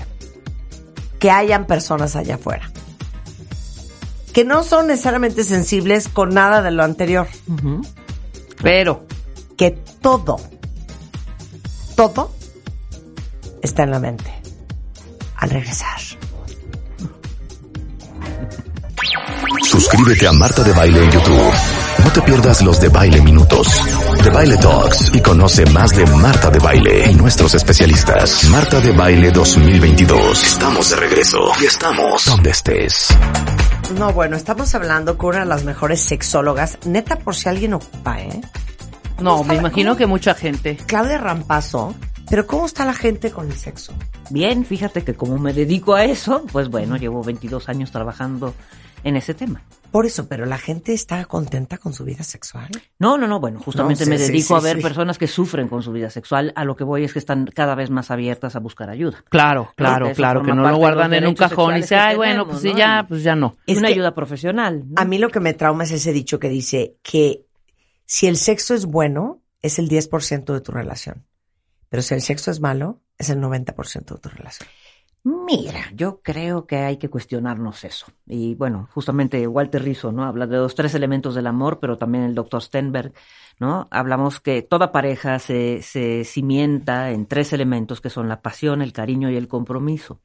que 1.19 1.31
hayan 1.31 1.65
personas 1.65 2.15
allá 2.15 2.35
afuera 2.35 2.69
que 4.33 4.45
no 4.45 4.63
son 4.63 4.87
necesariamente 4.87 5.43
sensibles 5.43 6.07
con 6.07 6.29
nada 6.29 6.61
de 6.61 6.71
lo 6.71 6.83
anterior? 6.83 7.27
Pero, 8.61 9.05
Que 9.57 9.71
todo, 9.71 10.37
todo 11.95 12.31
está 13.61 13.83
en 13.83 13.91
la 13.91 13.99
mente. 13.99 14.38
Al 15.39 15.49
regresar. 15.49 15.99
Suscríbete 19.63 20.27
a 20.27 20.33
Marta 20.33 20.63
de 20.63 20.73
Baile 20.73 21.03
en 21.03 21.11
YouTube. 21.11 21.53
No 22.03 22.11
te 22.11 22.21
pierdas 22.21 22.61
los 22.61 22.81
de 22.81 22.89
Baile 22.89 23.21
Minutos, 23.21 23.67
de 24.23 24.29
Baile 24.29 24.57
Talks 24.57 25.11
y 25.13 25.21
conoce 25.21 25.65
más 25.67 25.91
de 25.95 26.05
Marta 26.07 26.49
de 26.49 26.59
Baile 26.59 27.11
y 27.11 27.15
nuestros 27.15 27.53
especialistas. 27.53 28.45
Marta 28.49 28.81
de 28.81 28.91
Baile 28.91 29.31
2022. 29.31 30.43
Estamos 30.43 30.89
de 30.89 30.95
regreso 30.95 31.39
y 31.61 31.65
estamos 31.65 32.25
donde 32.25 32.49
estés. 32.49 33.07
No, 33.97 34.11
bueno, 34.11 34.35
estamos 34.35 34.73
hablando 34.75 35.17
con 35.17 35.29
una 35.29 35.39
de 35.39 35.45
las 35.45 35.63
mejores 35.63 36.01
sexólogas, 36.01 36.77
neta 36.85 37.17
por 37.17 37.35
si 37.35 37.49
alguien 37.49 37.73
ocupa, 37.73 38.19
¿eh? 38.19 38.41
no, 39.19 39.43
me 39.43 39.55
imagino 39.55 39.95
que 39.95 40.05
mucha 40.05 40.33
gente. 40.33 40.77
Claudia 40.87 41.17
Rampazo. 41.17 41.95
Pero 42.29 42.45
¿cómo 42.45 42.65
está 42.67 42.85
la 42.85 42.93
gente 42.93 43.31
con 43.31 43.47
el 43.47 43.57
sexo? 43.57 43.93
Bien, 44.29 44.63
fíjate 44.63 45.03
que 45.03 45.15
como 45.15 45.39
me 45.39 45.51
dedico 45.53 45.95
a 45.95 46.05
eso, 46.05 46.45
pues 46.51 46.69
bueno, 46.69 46.95
llevo 46.95 47.23
22 47.23 47.69
años 47.69 47.91
trabajando 47.91 48.53
en 49.03 49.15
ese 49.15 49.33
tema. 49.33 49.63
Por 49.89 50.05
eso, 50.05 50.27
pero 50.27 50.45
la 50.45 50.59
gente 50.59 50.93
está 50.93 51.25
contenta 51.25 51.79
con 51.79 51.93
su 51.93 52.03
vida 52.05 52.21
sexual. 52.23 52.69
No, 52.99 53.17
no, 53.17 53.25
no, 53.27 53.39
bueno, 53.39 53.59
justamente 53.59 54.01
No, 54.01 54.05
sí, 54.05 54.09
me 54.11 54.17
dedico 54.19 54.47
sí, 54.47 54.53
a 54.53 54.59
ver 54.59 54.77
sí. 54.77 54.83
personas 54.83 55.17
que 55.17 55.25
sufren 55.25 55.67
con 55.67 55.81
su 55.81 55.91
vida 55.91 56.11
sexual, 56.11 56.53
a 56.55 56.63
lo 56.65 56.75
que 56.75 56.83
voy 56.83 57.03
es 57.03 57.13
que 57.13 57.19
están 57.19 57.47
cada 57.47 57.73
vez 57.73 57.89
más 57.89 58.11
abiertas 58.11 58.55
a 58.55 58.59
buscar 58.59 58.91
ayuda. 58.91 59.23
Claro, 59.29 59.73
claro, 59.75 60.11
claro, 60.13 60.43
que 60.43 60.53
no 60.53 60.69
lo 60.69 60.77
guardan 60.77 61.11
en 61.15 61.25
un 61.25 61.33
cajón 61.33 61.77
y 61.77 61.81
sexuales 61.81 61.81
dice, 61.81 61.95
que 61.95 62.01
ay, 62.01 62.15
bueno, 62.17 62.45
pues 62.47 62.59
sí, 62.61 62.71
¿no? 62.73 62.77
ya, 62.77 62.99
Y- 63.03 63.07
pues 63.07 63.23
ya 63.23 63.35
no. 63.35 63.55
Es 63.65 63.79
una 63.79 63.87
que 63.87 63.93
ayuda 63.95 64.13
profesional. 64.13 64.83
¿no? 64.89 65.01
A 65.01 65.05
mí 65.05 65.17
lo 65.17 65.29
que 65.29 65.39
me 65.39 65.55
trauma 65.55 65.85
es 65.85 65.91
ese 65.91 66.13
dicho 66.13 66.37
que 66.37 66.49
dice 66.49 66.97
que 67.01 67.47
si 68.05 68.27
el 68.27 68.37
sexo 68.37 68.75
es 68.75 68.85
bueno, 68.85 69.41
es 69.63 69.79
el 69.79 69.89
10% 69.89 70.53
de 70.53 70.61
tu 70.61 70.71
relación. 70.71 71.25
Pero 71.89 72.03
si 72.03 72.13
el 72.13 72.21
sexo 72.21 72.51
es 72.51 72.59
malo, 72.59 73.01
es 73.17 73.29
el 73.29 73.39
90% 73.39 74.13
de 74.13 74.19
tu 74.19 74.29
relación. 74.29 74.69
Mira, 75.23 75.91
yo 75.93 76.21
creo 76.23 76.65
que 76.65 76.77
hay 76.77 76.97
que 76.97 77.09
cuestionarnos 77.09 77.83
eso. 77.83 78.05
Y 78.25 78.55
bueno, 78.55 78.87
justamente 78.93 79.45
Walter 79.47 79.83
Rizzo, 79.83 80.13
¿no? 80.13 80.23
Habla 80.23 80.47
de 80.47 80.57
los 80.57 80.75
tres 80.75 80.95
elementos 80.95 81.35
del 81.35 81.47
amor, 81.47 81.79
pero 81.81 81.97
también 81.97 82.23
el 82.23 82.35
doctor 82.35 82.61
Stenberg, 82.61 83.11
¿no? 83.59 83.89
Hablamos 83.91 84.39
que 84.39 84.61
toda 84.61 84.93
pareja 84.93 85.37
se, 85.39 85.81
se 85.81 86.23
cimienta 86.23 87.11
en 87.11 87.25
tres 87.25 87.51
elementos 87.51 87.99
que 87.99 88.09
son 88.09 88.29
la 88.29 88.41
pasión, 88.41 88.81
el 88.81 88.93
cariño 88.93 89.29
y 89.29 89.35
el 89.35 89.49
compromiso. 89.49 90.21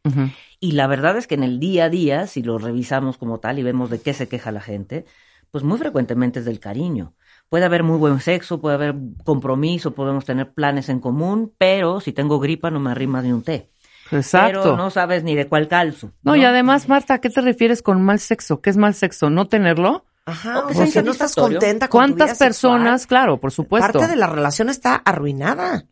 Y 0.60 0.72
la 0.72 0.86
verdad 0.86 1.16
es 1.16 1.26
que 1.26 1.34
en 1.34 1.42
el 1.42 1.58
día 1.58 1.86
a 1.86 1.90
día, 1.90 2.26
si 2.28 2.42
lo 2.42 2.58
revisamos 2.58 3.18
como 3.18 3.40
tal 3.40 3.58
y 3.58 3.64
vemos 3.64 3.90
de 3.90 4.00
qué 4.00 4.14
se 4.14 4.28
queja 4.28 4.52
la 4.52 4.60
gente, 4.60 5.06
pues 5.50 5.64
muy 5.64 5.78
frecuentemente 5.78 6.38
es 6.38 6.44
del 6.44 6.60
cariño. 6.60 7.14
Puede 7.54 7.66
haber 7.66 7.84
muy 7.84 7.98
buen 7.98 8.18
sexo, 8.18 8.60
puede 8.60 8.74
haber 8.74 8.96
compromiso, 9.22 9.94
podemos 9.94 10.24
tener 10.24 10.52
planes 10.52 10.88
en 10.88 10.98
común, 10.98 11.52
pero 11.56 12.00
si 12.00 12.12
tengo 12.12 12.40
gripa 12.40 12.68
no 12.72 12.80
me 12.80 12.90
arrimas 12.90 13.22
ni 13.22 13.30
un 13.30 13.44
té. 13.44 13.70
Exacto. 14.10 14.60
Pero 14.60 14.76
no 14.76 14.90
sabes 14.90 15.22
ni 15.22 15.36
de 15.36 15.46
cuál 15.46 15.68
calzo. 15.68 16.10
No, 16.24 16.34
y 16.34 16.44
además, 16.44 16.88
Marta, 16.88 17.14
¿a 17.14 17.20
qué 17.20 17.30
te 17.30 17.40
refieres 17.42 17.80
con 17.80 18.02
mal 18.02 18.18
sexo? 18.18 18.60
¿Qué 18.60 18.70
es 18.70 18.76
mal 18.76 18.92
sexo? 18.92 19.30
¿No 19.30 19.46
tenerlo? 19.46 20.04
Ajá, 20.26 20.64
O 20.64 20.66
que 20.66 20.82
o 20.82 20.86
sea 20.88 21.02
no 21.02 21.12
estás 21.12 21.36
contenta 21.36 21.86
con 21.86 21.90
tu 21.90 21.98
¿Cuántas 22.08 22.30
vida 22.30 22.34
sexual. 22.34 22.72
personas? 22.80 23.06
Claro, 23.06 23.38
por 23.38 23.52
supuesto. 23.52 24.00
Parte 24.00 24.10
de 24.10 24.16
la 24.16 24.26
relación 24.26 24.68
está 24.68 24.96
arruinada. 24.96 25.84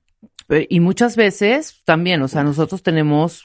Eh, 0.49 0.67
Y 0.69 0.81
muchas 0.81 1.15
veces 1.15 1.81
también, 1.85 2.23
o 2.23 2.27
sea, 2.27 2.43
nosotros 2.43 2.83
tenemos, 2.83 3.45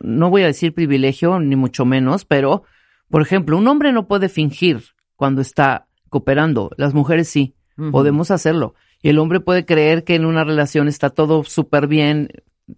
no 0.00 0.30
voy 0.30 0.42
a 0.42 0.46
decir 0.46 0.72
privilegio, 0.72 1.40
ni 1.40 1.56
mucho 1.56 1.84
menos, 1.84 2.24
pero, 2.24 2.62
por 3.08 3.22
ejemplo, 3.22 3.58
un 3.58 3.66
hombre 3.66 3.92
no 3.92 4.06
puede 4.06 4.28
fingir 4.28 4.84
cuando 5.16 5.40
está 5.42 5.88
cooperando. 6.10 6.70
Las 6.76 6.92
mujeres 6.92 7.28
sí, 7.28 7.54
podemos 7.92 8.30
hacerlo. 8.30 8.74
Y 9.00 9.08
el 9.08 9.18
hombre 9.18 9.40
puede 9.40 9.64
creer 9.64 10.04
que 10.04 10.14
en 10.14 10.26
una 10.26 10.44
relación 10.44 10.86
está 10.88 11.08
todo 11.08 11.42
súper 11.44 11.86
bien 11.86 12.28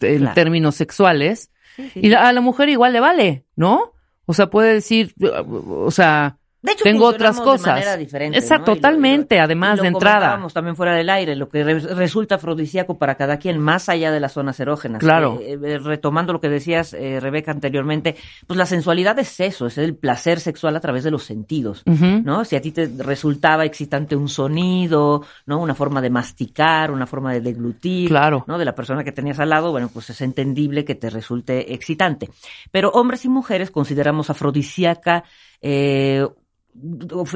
en 0.00 0.18
Claro. 0.20 0.34
términos 0.34 0.76
sexuales. 0.76 1.50
Sí, 1.74 1.90
sí. 1.94 2.00
Y 2.04 2.12
a 2.14 2.32
la 2.32 2.40
mujer 2.40 2.68
igual 2.68 2.92
le 2.92 3.00
vale, 3.00 3.44
¿no? 3.56 3.92
O 4.26 4.34
sea, 4.34 4.48
puede 4.48 4.72
decir, 4.74 5.14
o 5.20 5.90
sea, 5.90 6.38
De 6.62 6.72
hecho, 6.72 6.84
tengo 6.84 7.06
otras 7.06 7.36
de 7.38 7.42
cosas. 7.42 7.66
manera 7.74 7.96
diferente, 7.96 8.38
Esa 8.38 8.56
¿no? 8.58 8.62
Y 8.64 8.66
lo- 8.68 8.74
totalmente, 8.76 9.34
y 9.34 9.38
lo- 9.38 9.44
además 9.44 9.76
lo 9.78 9.82
de 9.82 9.88
entrada. 9.88 10.46
también 10.54 10.76
fuera 10.76 10.94
del 10.94 11.10
aire, 11.10 11.34
lo 11.34 11.48
que 11.48 11.64
re- 11.64 11.80
resulta 11.80 12.36
afrodisíaco 12.36 12.98
para 12.98 13.16
cada 13.16 13.38
quien, 13.38 13.58
más 13.58 13.88
allá 13.88 14.12
de 14.12 14.20
las 14.20 14.32
zonas 14.32 14.60
erógenas. 14.60 15.00
Claro. 15.00 15.40
Eh, 15.42 15.58
eh, 15.60 15.78
retomando 15.78 16.32
lo 16.32 16.40
que 16.40 16.48
decías, 16.48 16.92
eh, 16.94 17.18
Rebeca, 17.20 17.50
anteriormente, 17.50 18.14
pues 18.46 18.56
la 18.56 18.66
sensualidad 18.66 19.18
es 19.18 19.40
eso, 19.40 19.66
es 19.66 19.76
el 19.76 19.96
placer 19.96 20.38
sexual 20.38 20.76
a 20.76 20.80
través 20.80 21.02
de 21.02 21.10
los 21.10 21.24
sentidos. 21.24 21.82
Ujú. 21.84 22.22
¿no? 22.24 22.44
Si 22.44 22.54
a 22.54 22.60
ti 22.60 22.70
te 22.70 22.88
resultaba 22.98 23.64
excitante 23.64 24.14
un 24.14 24.28
sonido, 24.28 25.24
¿no? 25.46 25.58
Una 25.60 25.74
forma 25.74 26.00
de 26.00 26.10
masticar, 26.10 26.92
una 26.92 27.06
forma 27.06 27.32
de 27.32 27.40
deglutir, 27.40 28.08
Claro. 28.08 28.44
¿no? 28.46 28.56
De 28.56 28.64
la 28.64 28.74
persona 28.76 29.02
que 29.02 29.10
tenías 29.10 29.40
al 29.40 29.48
lado, 29.50 29.72
bueno, 29.72 29.90
pues 29.92 30.10
es 30.10 30.20
entendible 30.20 30.84
que 30.84 30.94
te 30.94 31.10
resulte 31.10 31.74
excitante. 31.74 32.28
Pero 32.70 32.90
hombres 32.90 33.24
y 33.24 33.28
mujeres 33.28 33.70
consideramos 33.72 34.30
afrodisíaca, 34.30 35.24
eh, 35.60 36.24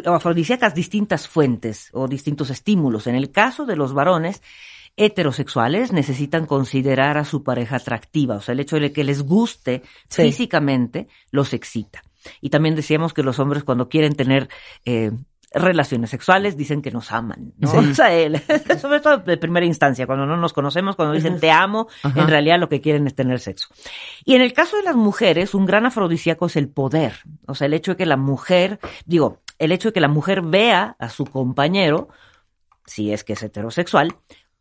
afrodisíacas 0.06 0.74
distintas 0.74 1.28
fuentes 1.28 1.90
o 1.92 2.08
distintos 2.08 2.50
estímulos. 2.50 3.06
En 3.06 3.14
el 3.14 3.30
caso 3.30 3.66
de 3.66 3.76
los 3.76 3.92
varones, 3.92 4.42
heterosexuales 4.96 5.92
necesitan 5.92 6.46
considerar 6.46 7.18
a 7.18 7.24
su 7.24 7.42
pareja 7.42 7.76
atractiva, 7.76 8.36
o 8.36 8.40
sea, 8.40 8.54
el 8.54 8.60
hecho 8.60 8.78
de 8.80 8.92
que 8.92 9.04
les 9.04 9.22
guste 9.22 9.82
Sí. 10.08 10.22
físicamente 10.22 11.08
los 11.30 11.52
excita. 11.52 12.02
Y 12.40 12.50
también 12.50 12.74
decíamos 12.74 13.12
que 13.12 13.22
los 13.22 13.38
hombres 13.38 13.62
cuando 13.62 13.88
quieren 13.88 14.14
tener 14.14 14.48
eh, 14.84 15.12
relaciones 15.62 16.10
sexuales 16.10 16.56
dicen 16.56 16.82
que 16.82 16.90
nos 16.90 17.12
aman, 17.12 17.52
¿no? 17.58 17.70
O 17.90 17.94
sea, 17.94 18.12
el- 18.12 18.40
sobre 18.80 19.00
todo 19.00 19.18
de 19.18 19.36
primera 19.36 19.66
instancia, 19.66 20.06
cuando 20.06 20.26
no 20.26 20.36
nos 20.36 20.52
conocemos, 20.52 20.96
cuando 20.96 21.14
dicen 21.14 21.40
te 21.40 21.50
amo, 21.50 21.88
Ajá. 22.02 22.20
en 22.20 22.28
realidad 22.28 22.58
lo 22.58 22.68
que 22.68 22.80
quieren 22.80 23.06
es 23.06 23.14
tener 23.14 23.40
sexo. 23.40 23.68
Y 24.24 24.34
en 24.34 24.42
el 24.42 24.52
caso 24.52 24.76
de 24.76 24.82
las 24.82 24.96
mujeres, 24.96 25.54
un 25.54 25.66
gran 25.66 25.86
afrodisíaco 25.86 26.46
es 26.46 26.56
el 26.56 26.68
poder, 26.68 27.14
o 27.46 27.54
sea, 27.54 27.66
el 27.66 27.74
hecho 27.74 27.92
de 27.92 27.96
que 27.96 28.06
la 28.06 28.16
mujer, 28.16 28.78
digo, 29.04 29.40
el 29.58 29.72
hecho 29.72 29.88
de 29.88 29.92
que 29.94 30.00
la 30.00 30.08
mujer 30.08 30.42
vea 30.42 30.96
a 30.98 31.08
su 31.08 31.24
compañero, 31.24 32.08
si 32.84 33.12
es 33.12 33.24
que 33.24 33.32
es 33.32 33.42
heterosexual, 33.42 34.14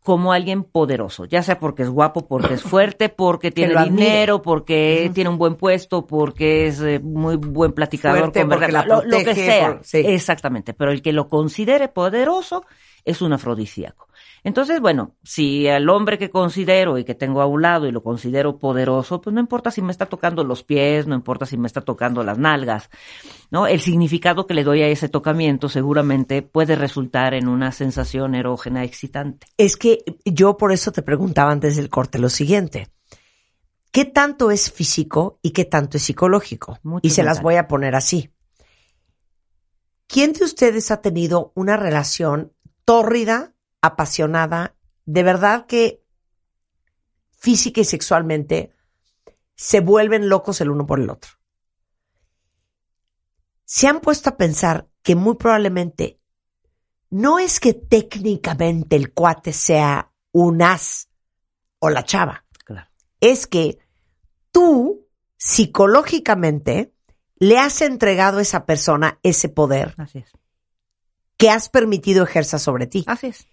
como 0.05 0.31
alguien 0.31 0.63
poderoso, 0.63 1.25
ya 1.25 1.43
sea 1.43 1.59
porque 1.59 1.81
es 1.83 1.89
guapo, 1.89 2.27
porque 2.27 2.53
es 2.53 2.61
fuerte, 2.63 3.09
porque 3.09 3.51
tiene 3.51 3.83
dinero, 3.83 4.41
porque 4.41 5.11
tiene 5.13 5.29
un 5.31 5.37
buen 5.37 5.55
puesto, 5.55 6.05
porque 6.07 6.67
es 6.67 6.79
eh, 6.79 6.99
muy 7.03 7.35
buen 7.35 7.73
platicador, 7.73 8.19
Fuerte, 8.19 8.39
con 8.41 8.49
porque 8.51 8.65
verdad, 8.67 8.85
la 8.87 8.95
lo, 8.95 9.01
lo 9.03 9.09
que 9.17 9.23
protege, 9.25 9.45
sea. 9.45 9.67
por- 9.73 9.83
sí. 9.83 9.97
Exactamente, 10.05 10.73
pero 10.73 10.91
el 10.91 11.01
que 11.01 11.11
lo 11.11 11.27
considere 11.27 11.89
poderoso 11.89 12.63
es 13.05 13.21
un 13.21 13.33
afrodisíaco. 13.33 14.09
Entonces, 14.43 14.79
bueno, 14.79 15.15
si 15.23 15.67
al 15.67 15.89
hombre 15.89 16.17
que 16.17 16.29
considero 16.29 16.97
y 16.97 17.03
que 17.03 17.15
tengo 17.15 17.41
a 17.41 17.45
un 17.45 17.61
lado 17.61 17.87
y 17.87 17.91
lo 17.91 18.03
considero 18.03 18.59
poderoso, 18.59 19.21
pues 19.21 19.33
no 19.33 19.39
importa 19.39 19.71
si 19.71 19.81
me 19.81 19.91
está 19.91 20.05
tocando 20.05 20.43
los 20.43 20.63
pies, 20.63 21.07
no 21.07 21.15
importa 21.15 21.45
si 21.45 21.57
me 21.57 21.65
está 21.65 21.81
tocando 21.81 22.23
las 22.23 22.37
nalgas, 22.37 22.89
¿no? 23.49 23.65
El 23.65 23.79
significado 23.79 24.45
que 24.45 24.53
le 24.53 24.63
doy 24.63 24.83
a 24.83 24.87
ese 24.87 25.09
tocamiento 25.09 25.69
seguramente 25.69 26.41
puede 26.41 26.75
resultar 26.75 27.33
en 27.33 27.47
una 27.47 27.71
sensación 27.71 28.35
erógena 28.35 28.83
excitante. 28.83 29.47
Es 29.57 29.77
que 29.77 30.03
yo 30.25 30.57
por 30.57 30.71
eso 30.71 30.91
te 30.91 31.01
preguntaba 31.01 31.51
antes 31.51 31.75
del 31.75 31.89
corte 31.89 32.19
lo 32.19 32.29
siguiente. 32.29 32.89
¿Qué 33.91 34.05
tanto 34.05 34.51
es 34.51 34.71
físico 34.71 35.39
y 35.41 35.51
qué 35.51 35.65
tanto 35.65 35.97
es 35.97 36.03
psicológico? 36.03 36.79
Mucho 36.83 37.07
y 37.07 37.11
se 37.11 37.23
las 37.23 37.41
voy 37.41 37.55
a 37.55 37.67
poner 37.67 37.95
así. 37.95 38.29
¿Quién 40.07 40.33
de 40.33 40.43
ustedes 40.43 40.91
ha 40.91 41.01
tenido 41.01 41.51
una 41.55 41.77
relación 41.77 42.51
tórrida, 42.85 43.53
apasionada, 43.81 44.75
de 45.05 45.23
verdad 45.23 45.65
que 45.65 46.03
física 47.31 47.81
y 47.81 47.85
sexualmente 47.85 48.73
se 49.55 49.79
vuelven 49.79 50.29
locos 50.29 50.61
el 50.61 50.69
uno 50.69 50.85
por 50.85 50.99
el 50.99 51.09
otro? 51.09 51.31
Se 53.65 53.87
han 53.87 53.99
puesto 53.99 54.29
a 54.29 54.37
pensar 54.37 54.87
que 55.01 55.15
muy 55.15 55.35
probablemente 55.35 56.19
no 57.09 57.39
es 57.39 57.59
que 57.59 57.73
técnicamente 57.73 58.95
el 58.95 59.13
cuate 59.13 59.53
sea 59.53 60.11
un 60.31 60.61
as 60.61 61.09
o 61.79 61.89
la 61.89 62.03
chava, 62.03 62.45
Claro. 62.65 62.89
es 63.21 63.47
que 63.47 63.79
tú 64.51 65.07
psicológicamente 65.37 66.93
le 67.37 67.57
has 67.57 67.81
entregado 67.81 68.39
a 68.39 68.41
esa 68.41 68.65
persona 68.65 69.19
ese 69.23 69.49
poder 69.49 69.93
Así 69.97 70.19
es. 70.19 70.31
Que 71.37 71.49
has 71.49 71.69
permitido 71.69 72.23
ejerza 72.23 72.59
sobre 72.59 72.87
ti, 72.87 73.03
Así 73.07 73.27
es. 73.27 73.47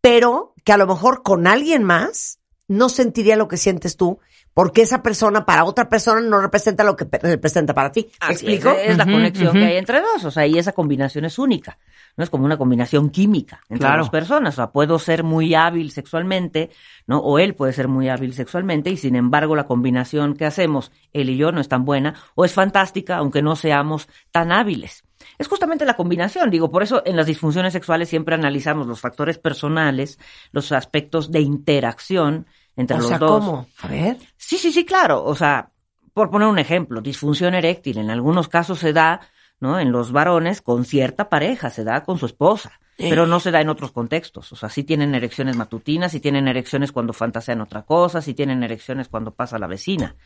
pero 0.00 0.54
que 0.64 0.72
a 0.72 0.76
lo 0.76 0.86
mejor 0.86 1.22
con 1.22 1.46
alguien 1.46 1.82
más 1.84 2.38
no 2.68 2.88
sentiría 2.88 3.36
lo 3.36 3.46
que 3.46 3.56
sientes 3.58 3.96
tú, 3.96 4.18
porque 4.52 4.82
esa 4.82 5.02
persona 5.02 5.44
para 5.44 5.64
otra 5.64 5.88
persona 5.88 6.20
no 6.22 6.40
representa 6.40 6.82
lo 6.82 6.96
que 6.96 7.06
representa 7.22 7.74
para 7.74 7.92
ti. 7.92 8.08
¿Me 8.20 8.26
Así 8.26 8.32
explico? 8.46 8.70
Es, 8.70 8.90
es 8.92 8.96
la 8.96 9.04
conexión 9.04 9.52
que 9.52 9.64
hay 9.64 9.76
entre 9.76 10.00
dos, 10.00 10.24
o 10.24 10.30
sea, 10.30 10.46
y 10.46 10.58
esa 10.58 10.72
combinación 10.72 11.26
es 11.26 11.38
única, 11.38 11.78
no 12.16 12.24
es 12.24 12.30
como 12.30 12.44
una 12.46 12.56
combinación 12.56 13.10
química 13.10 13.60
entre 13.68 13.86
Claro. 13.86 13.98
dos 14.00 14.10
personas, 14.10 14.54
o 14.54 14.56
sea, 14.56 14.72
puedo 14.72 14.98
ser 14.98 15.22
muy 15.22 15.54
hábil 15.54 15.90
sexualmente, 15.92 16.70
¿no? 17.06 17.18
O 17.18 17.38
él 17.38 17.54
puede 17.54 17.72
ser 17.74 17.86
muy 17.86 18.08
hábil 18.08 18.32
sexualmente 18.32 18.90
y 18.90 18.96
sin 18.96 19.14
embargo 19.14 19.54
la 19.54 19.66
combinación 19.66 20.34
que 20.34 20.46
hacemos 20.46 20.90
él 21.12 21.28
y 21.30 21.36
yo 21.36 21.52
no 21.52 21.60
es 21.60 21.68
tan 21.68 21.84
buena 21.84 22.14
o 22.34 22.44
es 22.46 22.54
fantástica 22.54 23.18
aunque 23.18 23.42
no 23.42 23.54
seamos 23.56 24.08
tan 24.32 24.50
hábiles. 24.50 25.04
Es 25.38 25.48
justamente 25.48 25.84
la 25.84 25.96
combinación, 25.96 26.50
digo, 26.50 26.70
por 26.70 26.82
eso 26.82 27.02
en 27.04 27.16
las 27.16 27.26
disfunciones 27.26 27.72
sexuales 27.72 28.08
siempre 28.08 28.34
analizamos 28.34 28.86
los 28.86 29.00
factores 29.00 29.38
personales, 29.38 30.18
los 30.52 30.72
aspectos 30.72 31.30
de 31.30 31.40
interacción 31.40 32.46
entre 32.76 32.96
O 32.96 33.00
los 33.00 33.08
sea, 33.08 33.18
dos. 33.18 33.44
¿cómo? 33.44 33.66
A 33.82 33.88
ver. 33.88 34.18
Sí, 34.36 34.58
sí, 34.58 34.72
sí, 34.72 34.84
claro. 34.84 35.24
O 35.24 35.34
sea, 35.34 35.70
por 36.12 36.30
poner 36.30 36.48
un 36.48 36.58
ejemplo, 36.58 37.00
disfunción 37.00 37.54
eréctil 37.54 37.98
en 37.98 38.10
algunos 38.10 38.48
casos 38.48 38.78
se 38.78 38.92
da, 38.92 39.20
¿no? 39.60 39.78
En 39.78 39.92
los 39.92 40.12
varones 40.12 40.62
con 40.62 40.84
cierta 40.84 41.28
pareja, 41.28 41.70
se 41.70 41.84
da 41.84 42.02
con 42.04 42.18
su 42.18 42.26
esposa, 42.26 42.80
pero 42.96 43.26
no 43.26 43.40
se 43.40 43.50
da 43.50 43.60
en 43.60 43.68
otros 43.68 43.92
contextos. 43.92 44.52
O 44.52 44.56
sea, 44.56 44.68
sí 44.68 44.84
tienen 44.84 45.14
erecciones 45.14 45.56
matutinas, 45.56 46.12
sí 46.12 46.20
tienen 46.20 46.48
erecciones 46.48 46.92
cuando 46.92 47.12
fantasean 47.12 47.60
otra 47.60 47.82
cosa, 47.82 48.22
sí 48.22 48.34
tienen 48.34 48.62
erecciones 48.62 49.08
cuando 49.08 49.32
pasa 49.32 49.58
la 49.58 49.66
vecina, 49.66 50.16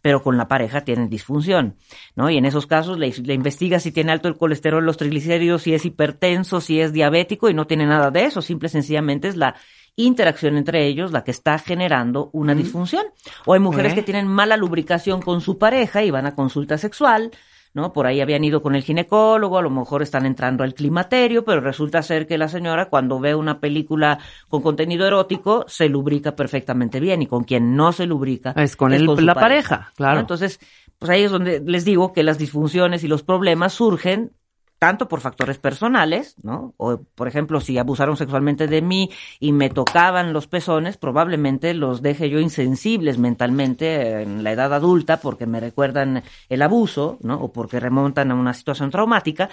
pero 0.00 0.22
con 0.22 0.36
la 0.36 0.48
pareja 0.48 0.82
tienen 0.82 1.08
disfunción, 1.08 1.76
¿no? 2.16 2.30
Y 2.30 2.38
en 2.38 2.46
esos 2.46 2.66
casos 2.66 2.98
le, 2.98 3.10
le 3.10 3.34
investiga 3.34 3.78
si 3.78 3.92
tiene 3.92 4.12
alto 4.12 4.28
el 4.28 4.36
colesterol, 4.36 4.84
los 4.84 4.96
triglicéridos, 4.96 5.62
si 5.62 5.74
es 5.74 5.84
hipertenso, 5.84 6.60
si 6.60 6.80
es 6.80 6.92
diabético 6.92 7.50
y 7.50 7.54
no 7.54 7.66
tiene 7.66 7.86
nada 7.86 8.10
de 8.10 8.24
eso, 8.24 8.40
simple 8.40 8.66
y 8.66 8.70
sencillamente 8.70 9.28
es 9.28 9.36
la 9.36 9.56
interacción 9.96 10.56
entre 10.56 10.86
ellos 10.86 11.12
la 11.12 11.24
que 11.24 11.30
está 11.30 11.58
generando 11.58 12.30
una 12.32 12.54
disfunción. 12.54 13.04
O 13.44 13.54
hay 13.54 13.60
mujeres 13.60 13.94
que 13.94 14.02
tienen 14.02 14.26
mala 14.26 14.56
lubricación 14.56 15.22
con 15.22 15.40
su 15.40 15.58
pareja 15.58 16.02
y 16.02 16.10
van 16.10 16.26
a 16.26 16.34
consulta 16.34 16.78
sexual, 16.78 17.30
¿no? 17.74 17.92
Por 17.92 18.06
ahí 18.06 18.20
habían 18.20 18.44
ido 18.44 18.62
con 18.62 18.74
el 18.74 18.82
ginecólogo, 18.82 19.58
a 19.58 19.62
lo 19.62 19.68
mejor 19.70 20.00
están 20.02 20.24
entrando 20.26 20.64
al 20.64 20.74
climaterio, 20.74 21.44
pero 21.44 21.60
resulta 21.60 22.02
ser 22.02 22.26
que 22.26 22.38
la 22.38 22.48
señora 22.48 22.88
cuando 22.88 23.20
ve 23.20 23.34
una 23.34 23.60
película 23.60 24.18
con 24.48 24.62
contenido 24.62 25.06
erótico 25.06 25.64
se 25.68 25.88
lubrica 25.88 26.34
perfectamente 26.36 27.00
bien 27.00 27.20
y 27.22 27.26
con 27.26 27.44
quien 27.44 27.76
no 27.76 27.92
se 27.92 28.06
lubrica 28.06 28.52
Es 28.56 28.76
con 28.76 28.92
el- 28.92 29.04
su 29.06 29.16
la 29.20 29.34
pareja, 29.34 29.92
claro. 29.96 30.14
¿no? 30.14 30.20
Entonces, 30.20 30.60
pues 30.98 31.10
ahí 31.10 31.24
es 31.24 31.30
donde 31.30 31.60
les 31.66 31.84
digo 31.84 32.12
que 32.12 32.22
las 32.22 32.38
disfunciones 32.38 33.04
y 33.04 33.08
los 33.08 33.22
problemas 33.22 33.72
surgen 33.74 34.32
tanto 34.78 35.08
por 35.08 35.20
factores 35.20 35.58
personales, 35.58 36.36
¿no? 36.42 36.74
O, 36.76 36.98
por 37.14 37.28
ejemplo, 37.28 37.60
si 37.60 37.78
abusaron 37.78 38.16
sexualmente 38.16 38.66
de 38.66 38.82
mí 38.82 39.10
y 39.40 39.52
me 39.52 39.70
tocaban 39.70 40.32
los 40.32 40.46
pezones, 40.46 40.96
probablemente 40.96 41.74
los 41.74 42.02
deje 42.02 42.28
yo 42.28 42.38
insensibles 42.38 43.18
mentalmente 43.18 44.22
en 44.22 44.44
la 44.44 44.52
edad 44.52 44.72
adulta 44.74 45.18
porque 45.18 45.46
me 45.46 45.60
recuerdan 45.60 46.22
el 46.48 46.62
abuso, 46.62 47.18
¿no? 47.22 47.36
O 47.36 47.52
porque 47.52 47.80
remontan 47.80 48.30
a 48.30 48.34
una 48.34 48.54
situación 48.54 48.90
traumática. 48.90 49.48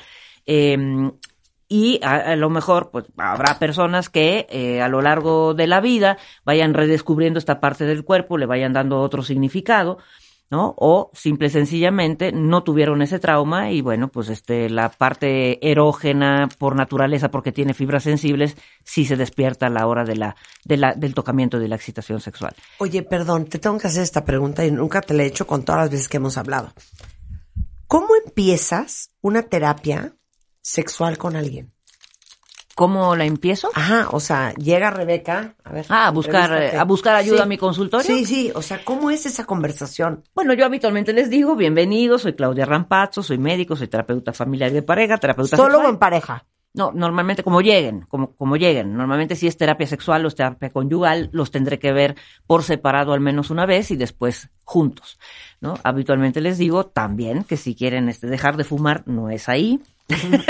Eh, 0.45 1.11
y 1.73 2.01
a, 2.03 2.35
lo 2.35 2.49
mejor 2.49 2.91
pues 2.91 3.05
habrá 3.15 3.57
personas 3.57 4.09
que 4.09 4.45
eh, 4.49 4.81
a 4.81 4.89
lo 4.89 5.01
largo 5.01 5.53
de 5.53 5.67
la 5.67 5.79
vida 5.79 6.17
vayan 6.43 6.73
redescubriendo 6.73 7.39
esta 7.39 7.61
parte 7.61 7.85
del 7.85 8.03
cuerpo, 8.03 8.37
le 8.37 8.45
vayan 8.45 8.73
dando 8.73 8.99
otro 8.99 9.23
significado, 9.23 9.97
¿no? 10.51 10.75
O 10.77 11.09
simple 11.13 11.47
y 11.47 11.49
sencillamente 11.49 12.33
no 12.33 12.63
tuvieron 12.63 13.01
ese 13.01 13.19
trauma 13.19 13.71
y 13.71 13.81
bueno, 13.81 14.09
pues 14.09 14.29
este 14.29 14.69
la 14.69 14.89
parte 14.89 15.71
erógena 15.71 16.49
por 16.57 16.75
naturaleza 16.75 17.31
porque 17.31 17.53
tiene 17.53 17.73
fibras 17.73 18.03
sensibles 18.03 18.57
sí 18.83 19.05
se 19.05 19.15
despierta 19.15 19.67
a 19.67 19.69
la 19.69 19.87
hora 19.87 20.03
de 20.03 20.17
la, 20.17 20.35
de 20.65 20.77
la 20.77 20.93
del 20.93 21.13
tocamiento 21.13 21.57
de 21.57 21.69
la 21.69 21.77
excitación 21.77 22.19
sexual. 22.19 22.53
Oye, 22.79 23.01
perdón, 23.01 23.45
te 23.45 23.59
tengo 23.59 23.77
que 23.77 23.87
hacer 23.87 24.03
esta 24.03 24.25
pregunta 24.25 24.65
y 24.65 24.71
nunca 24.71 25.01
te 25.01 25.13
la 25.13 25.23
he 25.23 25.27
hecho 25.27 25.47
con 25.47 25.63
todas 25.63 25.81
las 25.81 25.89
veces 25.89 26.09
que 26.09 26.17
hemos 26.17 26.37
hablado. 26.37 26.73
¿Cómo 27.87 28.09
empiezas 28.25 29.11
una 29.21 29.43
terapia 29.43 30.15
sexual 30.61 31.17
con 31.17 31.35
alguien? 31.35 31.73
¿Cómo 32.75 33.15
la 33.15 33.25
empiezo? 33.25 33.69
Ajá, 33.73 34.07
o 34.11 34.19
sea, 34.19 34.53
llega 34.55 34.89
Rebeca, 34.91 35.55
a 35.63 35.71
ver. 35.73 35.85
Ah, 35.89 36.07
a 36.07 36.11
buscar, 36.11 36.51
a 36.53 36.83
buscar 36.83 37.15
ayuda 37.15 37.37
Sí. 37.37 37.43
a 37.43 37.45
mi 37.45 37.57
consultorio. 37.57 38.05
Sí, 38.05 38.25
sí, 38.25 38.51
o 38.55 38.61
sea, 38.61 38.83
¿cómo 38.83 39.11
es 39.11 39.25
esa 39.25 39.45
conversación? 39.45 40.23
Bueno, 40.33 40.53
yo 40.53 40.65
habitualmente 40.65 41.13
les 41.13 41.29
digo, 41.29 41.55
bienvenidos, 41.55 42.21
soy 42.23 42.33
Claudia 42.33 42.65
Rampazzo, 42.65 43.23
soy 43.23 43.37
médico, 43.37 43.75
soy 43.75 43.87
terapeuta 43.87 44.33
familiar 44.33 44.71
de 44.71 44.81
pareja, 44.81 45.17
terapeuta 45.17 45.57
Solo 45.57 45.71
sexual. 45.75 45.89
en 45.93 45.97
pareja. 45.99 46.45
No, 46.73 46.93
normalmente 46.93 47.43
como 47.43 47.59
lleguen, 47.59 48.05
como, 48.07 48.33
como 48.37 48.55
lleguen. 48.55 48.95
Normalmente 48.95 49.35
si 49.35 49.45
es 49.45 49.57
terapia 49.57 49.85
sexual 49.87 50.23
o 50.23 50.29
es 50.29 50.35
terapia 50.35 50.69
conyugal, 50.69 51.29
los 51.33 51.51
tendré 51.51 51.77
que 51.79 51.91
ver 51.91 52.15
por 52.47 52.63
separado 52.63 53.11
al 53.11 53.19
menos 53.19 53.49
una 53.49 53.65
vez 53.65 53.91
y 53.91 53.97
después 53.97 54.49
juntos, 54.63 55.19
¿no? 55.59 55.73
Habitualmente 55.83 56.39
les 56.39 56.57
digo 56.57 56.85
también 56.85 57.43
que 57.43 57.57
si 57.57 57.75
quieren 57.75 58.07
este, 58.07 58.27
dejar 58.27 58.55
de 58.55 58.63
fumar, 58.63 59.03
no 59.05 59.29
es 59.29 59.49
ahí. 59.49 59.81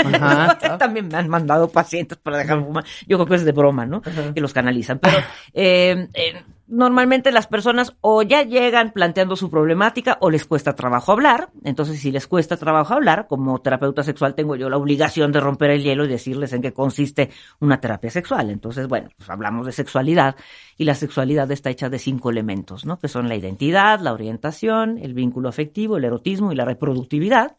Ajá. 0.04 0.58
También 0.78 1.08
me 1.08 1.16
han 1.16 1.28
mandado 1.28 1.68
pacientes 1.68 2.18
para 2.18 2.38
dejar 2.38 2.58
de 2.58 2.64
fumar. 2.64 2.84
Yo 3.06 3.18
creo 3.18 3.26
que 3.26 3.34
es 3.36 3.44
de 3.44 3.52
broma, 3.52 3.86
¿no? 3.86 4.02
Que 4.02 4.40
los 4.40 4.52
canalizan. 4.52 4.98
Pero 4.98 5.18
eh, 5.54 6.08
eh, 6.14 6.42
normalmente 6.72 7.32
las 7.32 7.46
personas 7.46 7.94
o 8.00 8.22
ya 8.22 8.42
llegan 8.42 8.92
planteando 8.92 9.36
su 9.36 9.50
problemática 9.50 10.16
o 10.20 10.30
les 10.30 10.46
cuesta 10.46 10.74
trabajo 10.74 11.12
hablar. 11.12 11.50
Entonces, 11.64 12.00
si 12.00 12.10
les 12.10 12.26
cuesta 12.26 12.56
trabajo 12.56 12.94
hablar, 12.94 13.26
como 13.28 13.60
terapeuta 13.60 14.02
sexual 14.02 14.34
tengo 14.34 14.56
yo 14.56 14.70
la 14.70 14.78
obligación 14.78 15.32
de 15.32 15.40
romper 15.40 15.70
el 15.70 15.82
hielo 15.82 16.06
y 16.06 16.08
decirles 16.08 16.54
en 16.54 16.62
qué 16.62 16.72
consiste 16.72 17.30
una 17.60 17.78
terapia 17.78 18.10
sexual. 18.10 18.48
Entonces, 18.48 18.88
bueno, 18.88 19.10
pues 19.16 19.28
hablamos 19.28 19.66
de 19.66 19.72
sexualidad 19.72 20.34
y 20.78 20.84
la 20.84 20.94
sexualidad 20.94 21.50
está 21.50 21.68
hecha 21.68 21.90
de 21.90 21.98
cinco 21.98 22.30
elementos, 22.30 22.86
¿no? 22.86 22.98
Que 22.98 23.08
son 23.08 23.28
la 23.28 23.36
identidad, 23.36 24.00
la 24.00 24.14
orientación, 24.14 24.96
el 24.96 25.12
vínculo 25.12 25.50
afectivo, 25.50 25.98
el 25.98 26.04
erotismo 26.04 26.52
y 26.52 26.56
la 26.56 26.64
reproductividad. 26.64 27.56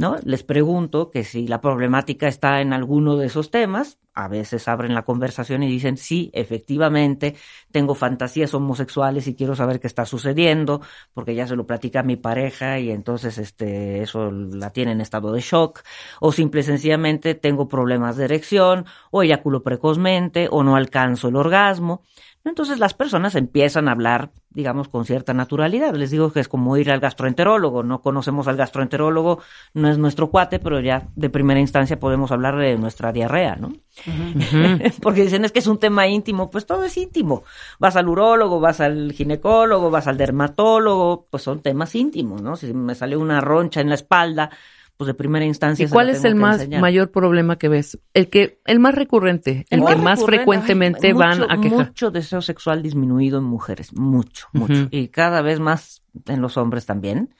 ¿No? 0.00 0.16
Les 0.24 0.42
pregunto 0.42 1.10
que 1.10 1.24
si 1.24 1.46
la 1.46 1.60
problemática 1.60 2.26
está 2.26 2.62
en 2.62 2.72
alguno 2.72 3.18
de 3.18 3.26
esos 3.26 3.50
temas, 3.50 3.98
a 4.24 4.28
veces 4.28 4.68
abren 4.68 4.94
la 4.94 5.02
conversación 5.02 5.62
y 5.62 5.68
dicen, 5.68 5.96
sí, 5.96 6.30
efectivamente, 6.32 7.36
tengo 7.72 7.94
fantasías 7.94 8.54
homosexuales 8.54 9.26
y 9.26 9.34
quiero 9.34 9.54
saber 9.54 9.80
qué 9.80 9.86
está 9.86 10.04
sucediendo, 10.04 10.80
porque 11.14 11.34
ya 11.34 11.46
se 11.46 11.56
lo 11.56 11.66
platica 11.66 12.02
mi 12.02 12.16
pareja 12.16 12.78
y 12.78 12.90
entonces 12.90 13.38
este, 13.38 14.02
eso 14.02 14.30
la 14.30 14.70
tiene 14.70 14.92
en 14.92 15.00
estado 15.00 15.32
de 15.32 15.40
shock, 15.40 15.80
o 16.20 16.32
simple 16.32 16.60
y 16.60 16.64
sencillamente 16.64 17.34
tengo 17.34 17.68
problemas 17.68 18.16
de 18.16 18.24
erección, 18.24 18.86
o 19.10 19.22
eyaculo 19.22 19.62
precozmente, 19.62 20.48
o 20.50 20.62
no 20.62 20.76
alcanzo 20.76 21.28
el 21.28 21.36
orgasmo. 21.36 22.02
Entonces 22.44 22.78
las 22.78 22.94
personas 22.94 23.34
empiezan 23.34 23.86
a 23.88 23.92
hablar, 23.92 24.30
digamos, 24.48 24.88
con 24.88 25.04
cierta 25.04 25.34
naturalidad. 25.34 25.94
Les 25.94 26.10
digo 26.10 26.32
que 26.32 26.40
es 26.40 26.48
como 26.48 26.76
ir 26.78 26.90
al 26.90 26.98
gastroenterólogo. 26.98 27.82
No 27.82 28.00
conocemos 28.00 28.48
al 28.48 28.56
gastroenterólogo, 28.56 29.40
no 29.74 29.90
es 29.90 29.98
nuestro 29.98 30.30
cuate, 30.30 30.58
pero 30.58 30.80
ya 30.80 31.08
de 31.16 31.28
primera 31.28 31.60
instancia 31.60 32.00
podemos 32.00 32.32
hablar 32.32 32.56
de 32.56 32.78
nuestra 32.78 33.12
diarrea, 33.12 33.56
¿no? 33.56 33.72
Porque 35.02 35.22
dicen 35.22 35.44
es 35.44 35.52
que 35.52 35.58
es 35.60 35.66
un 35.66 35.78
tema 35.78 36.06
íntimo, 36.06 36.50
pues 36.50 36.66
todo 36.66 36.84
es 36.84 36.96
íntimo. 36.96 37.44
Vas 37.78 37.96
al 37.96 38.08
urólogo, 38.08 38.60
vas 38.60 38.80
al 38.80 39.12
ginecólogo, 39.12 39.90
vas 39.90 40.06
al 40.06 40.16
dermatólogo, 40.16 41.26
pues 41.30 41.42
son 41.42 41.60
temas 41.60 41.94
íntimos, 41.94 42.42
¿no? 42.42 42.56
Si 42.56 42.72
me 42.72 42.94
sale 42.94 43.16
una 43.16 43.40
roncha 43.40 43.80
en 43.80 43.88
la 43.88 43.94
espalda, 43.94 44.50
pues 44.96 45.06
de 45.06 45.14
primera 45.14 45.46
instancia. 45.46 45.84
¿Y 45.84 45.88
se 45.88 45.94
cuál 45.94 46.08
la 46.08 46.12
es 46.12 46.24
el 46.24 46.34
más 46.34 46.56
enseñar. 46.56 46.82
mayor 46.82 47.10
problema 47.10 47.56
que 47.56 47.68
ves? 47.68 47.98
El 48.12 48.28
que, 48.28 48.60
el 48.66 48.80
más 48.80 48.94
recurrente, 48.94 49.64
el, 49.70 49.82
que 49.82 49.96
más 49.96 50.22
frecuentemente 50.22 51.06
ay, 51.06 51.12
van 51.14 51.50
a 51.50 51.58
quejar. 51.58 51.86
Mucho 51.86 52.10
deseo 52.10 52.42
sexual 52.42 52.82
disminuido 52.82 53.38
en 53.38 53.44
mujeres, 53.44 53.94
mucho, 53.94 54.48
mucho. 54.52 54.88
Y 54.90 55.08
cada 55.08 55.40
vez 55.40 55.58
más 55.58 56.02
en 56.26 56.42
los 56.42 56.58
hombres 56.58 56.84
también. 56.84 57.34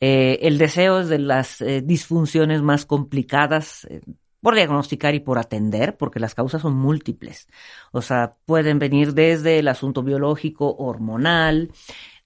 Eh, 0.00 0.40
el 0.42 0.58
deseo 0.58 1.00
es 1.00 1.08
de 1.08 1.18
las 1.18 1.60
eh, 1.60 1.82
disfunciones 1.84 2.62
más 2.62 2.84
complicadas 2.84 3.84
eh, 3.90 4.00
por 4.40 4.54
diagnosticar 4.54 5.14
y 5.14 5.20
por 5.20 5.38
atender, 5.38 5.96
porque 5.96 6.20
las 6.20 6.34
causas 6.34 6.62
son 6.62 6.74
múltiples. 6.74 7.48
O 7.92 8.02
sea, 8.02 8.34
pueden 8.46 8.78
venir 8.78 9.14
desde 9.14 9.58
el 9.58 9.68
asunto 9.68 10.02
biológico, 10.02 10.76
hormonal, 10.76 11.70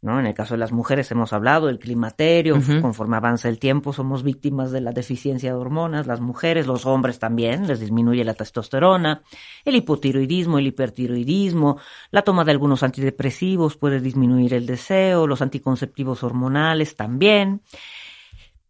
¿no? 0.03 0.19
En 0.19 0.27
el 0.27 0.35
caso 0.35 0.55
de 0.55 0.59
las 0.59 0.73
mujeres 0.73 1.11
hemos 1.13 1.33
hablado 1.33 1.69
del 1.69 1.79
climaterio, 1.79 2.59
conforme 2.81 3.17
avanza 3.17 3.49
el 3.49 3.61
tiempo 3.61 3.93
somos 3.93 4.25
víctimas 4.25 4.73
de 4.73 4.81
la 4.81 4.91
deficiencia 4.91 5.53
de 5.53 5.57
hormonas, 5.57 6.09
las 6.09 6.21
mujeres, 6.21 6.67
los 6.67 6.87
hombres 6.87 7.21
también, 7.21 7.69
les 7.69 7.79
disminuye 7.79 8.25
la 8.25 8.35
testosterona, 8.35 9.23
el 9.65 9.77
hipotiroidismo, 9.77 10.59
el 10.59 10.67
hipertiroidismo, 10.67 11.79
la 12.11 12.23
toma 12.23 12.45
de 12.45 12.51
algunos 12.51 12.83
antidepresivos 12.83 13.77
puede 13.77 14.01
disminuir 14.01 14.55
el 14.55 14.67
deseo, 14.67 15.29
los 15.29 15.41
anticonceptivos 15.41 16.25
hormonales 16.25 16.97
también. 16.97 17.63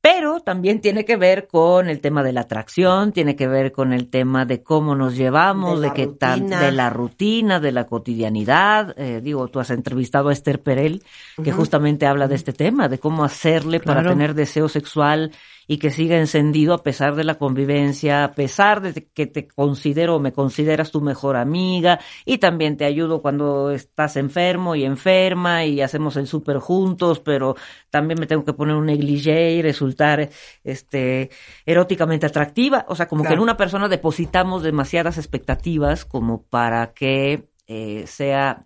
Pero 0.03 0.41
también 0.41 0.81
tiene 0.81 1.05
que 1.05 1.17
ver 1.17 1.47
con 1.47 1.89
el 1.89 2.01
tema 2.01 2.25
de 2.25 2.33
la 2.33 2.41
atracción, 2.41 3.13
tiene 3.13 3.37
que 3.37 3.47
ver 3.47 3.71
con 3.71 3.93
el 3.93 4.09
tema 4.11 4.45
de 4.45 4.61
cómo 4.61 4.97
nos 4.97 5.17
llevamos, 5.17 5.81
De 5.81 5.93
qué 5.93 6.09
tan, 6.09 6.49
de 6.49 6.73
la 6.73 6.91
rutina, 6.91 7.61
de 7.61 7.71
la 7.71 7.87
cotidianidad. 7.87 8.99
Eh, 8.99 9.21
digo, 9.23 9.47
tú 9.47 9.61
has 9.61 9.71
entrevistado 9.71 10.31
a 10.31 10.33
Esther 10.33 10.61
Perel, 10.61 11.05
que 11.45 11.53
justamente 11.53 12.07
habla 12.07 12.27
de 12.27 12.35
este 12.35 12.53
tema, 12.53 12.89
de 12.89 12.99
cómo 12.99 13.23
hacerle 13.23 13.79
para 13.79 14.03
tener 14.03 14.35
deseo 14.35 14.69
sexual 14.69 15.31
y 15.67 15.79
que 15.79 15.91
siga 15.91 16.17
encendido 16.19 16.75
a 16.75 16.83
pesar 16.83 17.15
de 17.15 17.25
la 17.25 17.37
convivencia, 17.37 18.25
a 18.25 18.33
pesar 18.33 18.81
de 18.81 19.07
que 19.09 19.27
te 19.27 19.47
considero 19.49 20.17
o 20.17 20.21
me 20.21 20.33
consideras 20.33 20.91
tu 20.91 21.01
mejor 21.01 21.37
amiga 21.37 22.01
y 22.25 22.39
también 22.39 22.77
te 22.77 22.85
ayudo 22.85 23.23
cuando 23.23 23.71
estás 23.71 24.17
enfermo 24.17 24.75
y 24.75 24.85
enferma 24.85 25.65
y 25.65 25.81
hacemos 25.81 26.17
el 26.17 26.27
súper 26.27 26.59
juntos, 26.59 27.21
pero 27.21 27.57
también 27.91 28.19
me 28.21 28.27
tengo 28.27 28.45
que 28.45 28.53
poner 28.53 28.75
un 28.77 28.87
negligé 28.87 29.53
y 29.53 29.63
resultar 29.63 30.31
este 30.65 31.31
eróticamente 31.67 32.27
atractiva, 32.27 32.85
o 32.89 32.95
sea, 32.95 33.09
como 33.09 33.25
que 33.25 33.35
en 33.35 33.41
una 33.41 33.57
persona 33.57 33.89
depositamos 33.89 34.63
demasiadas 34.63 35.19
expectativas 35.19 36.05
como 36.05 36.43
para 36.45 36.93
que 36.93 37.49
eh, 37.67 38.05
sea 38.07 38.65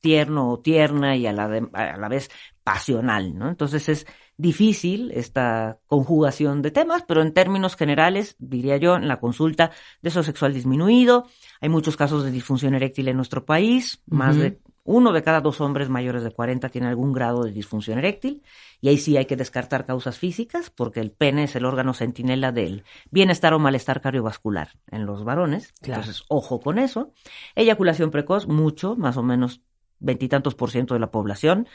tierno 0.00 0.50
o 0.50 0.60
tierna 0.60 1.16
y 1.16 1.26
a 1.26 1.32
la, 1.32 1.48
de- 1.48 1.68
a 1.72 1.96
la 1.96 2.08
vez 2.08 2.30
pasional, 2.64 3.36
¿no? 3.38 3.48
Entonces 3.48 3.88
es 3.88 4.06
difícil 4.36 5.10
esta 5.14 5.78
conjugación 5.86 6.62
de 6.62 6.70
temas, 6.70 7.04
pero 7.06 7.22
en 7.22 7.32
términos 7.32 7.76
generales, 7.76 8.34
diría 8.38 8.76
yo, 8.76 8.96
en 8.96 9.08
la 9.08 9.20
consulta, 9.20 9.70
deseo 10.00 10.22
sexual 10.22 10.52
disminuido, 10.54 11.26
hay 11.60 11.68
muchos 11.68 11.96
casos 11.96 12.24
de 12.24 12.30
disfunción 12.30 12.74
eréctil 12.74 13.08
en 13.08 13.16
nuestro 13.16 13.44
país, 13.44 14.02
más 14.06 14.36
de 14.36 14.58
uno 14.84 15.12
de 15.12 15.22
cada 15.22 15.40
dos 15.40 15.60
hombres 15.60 15.88
mayores 15.88 16.24
de 16.24 16.32
40 16.32 16.68
tiene 16.70 16.88
algún 16.88 17.12
grado 17.12 17.44
de 17.44 17.52
disfunción 17.52 17.98
eréctil, 17.98 18.42
y 18.80 18.88
ahí 18.88 18.98
sí 18.98 19.16
hay 19.16 19.26
que 19.26 19.36
descartar 19.36 19.86
causas 19.86 20.18
físicas, 20.18 20.70
porque 20.70 20.98
el 20.98 21.12
pene 21.12 21.44
es 21.44 21.54
el 21.54 21.64
órgano 21.64 21.94
centinela 21.94 22.50
del 22.50 22.82
bienestar 23.12 23.54
o 23.54 23.60
malestar 23.60 24.00
cardiovascular 24.00 24.70
en 24.90 25.06
los 25.06 25.22
varones, 25.22 25.72
Claro. 25.80 26.00
entonces 26.00 26.24
ojo 26.28 26.58
con 26.60 26.80
eso. 26.80 27.12
Eyaculación 27.54 28.10
precoz, 28.10 28.48
mucho, 28.48 28.96
más 28.96 29.16
o 29.16 29.22
menos 29.22 29.60
veintitantos 30.00 30.56
por 30.56 30.72
ciento 30.72 30.94
de 30.94 31.00
la 31.00 31.12
población 31.12 31.68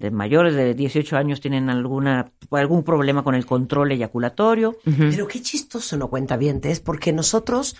de 0.00 0.10
mayores 0.10 0.54
de 0.54 0.74
18 0.74 1.16
años 1.16 1.40
tienen 1.40 1.68
alguna 1.68 2.32
algún 2.50 2.82
problema 2.82 3.22
con 3.22 3.34
el 3.34 3.44
control 3.44 3.92
eyaculatorio. 3.92 4.78
Pero 4.82 5.28
qué 5.28 5.42
chistoso 5.42 5.96
no 5.98 6.08
cuenta 6.08 6.38
es 6.40 6.80
porque 6.80 7.12
nosotros 7.12 7.76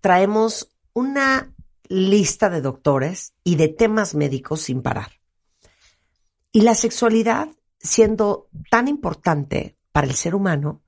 traemos 0.00 0.70
una 0.92 1.52
lista 1.88 2.48
de 2.48 2.60
doctores 2.60 3.34
y 3.42 3.56
de 3.56 3.68
temas 3.68 4.14
médicos 4.14 4.62
sin 4.62 4.82
parar. 4.82 5.12
Y 6.52 6.62
la 6.62 6.76
sexualidad 6.76 7.48
siendo 7.80 8.48
tan 8.70 8.86
importante 8.86 9.76
para 9.90 10.06
el 10.06 10.14
ser 10.14 10.36
humano 10.36 10.82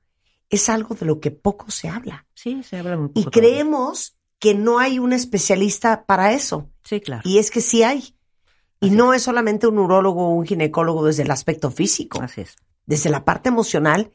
es 0.49 0.69
algo 0.69 0.95
de 0.95 1.07
lo 1.07 1.19
que 1.19 1.33
poco 1.33 1.71
se 1.71 1.89
habla. 1.89 2.27
Sí, 2.35 2.63
se 2.63 2.77
habla 2.77 2.97
muy 2.97 3.09
poco. 3.09 3.21
Y 3.21 3.25
todavía. 3.25 3.41
creemos 3.41 4.17
que 4.39 4.55
no 4.55 4.79
hay 4.79 5.01
un 5.01 5.13
especialista 5.13 6.07
para 6.07 6.33
eso. 6.33 6.71
Sí, 6.85 7.01
claro. 7.01 7.23
Y 7.25 7.39
es 7.39 7.51
que 7.51 7.61
sí 7.61 7.83
hay. 7.83 8.15
Y 8.81 8.91
Así 8.91 8.97
no 8.97 9.13
es 9.13 9.23
solamente 9.23 9.67
un 9.67 9.79
urólogo 9.79 10.29
o 10.29 10.35
un 10.35 10.47
ginecólogo 10.47 11.05
desde 11.05 11.23
el 11.23 11.31
aspecto 11.31 11.71
físico, 11.71 12.23
Así 12.23 12.43
es. 12.43 12.57
desde 12.87 13.11
la 13.11 13.25
parte 13.25 13.49
emocional. 13.51 14.11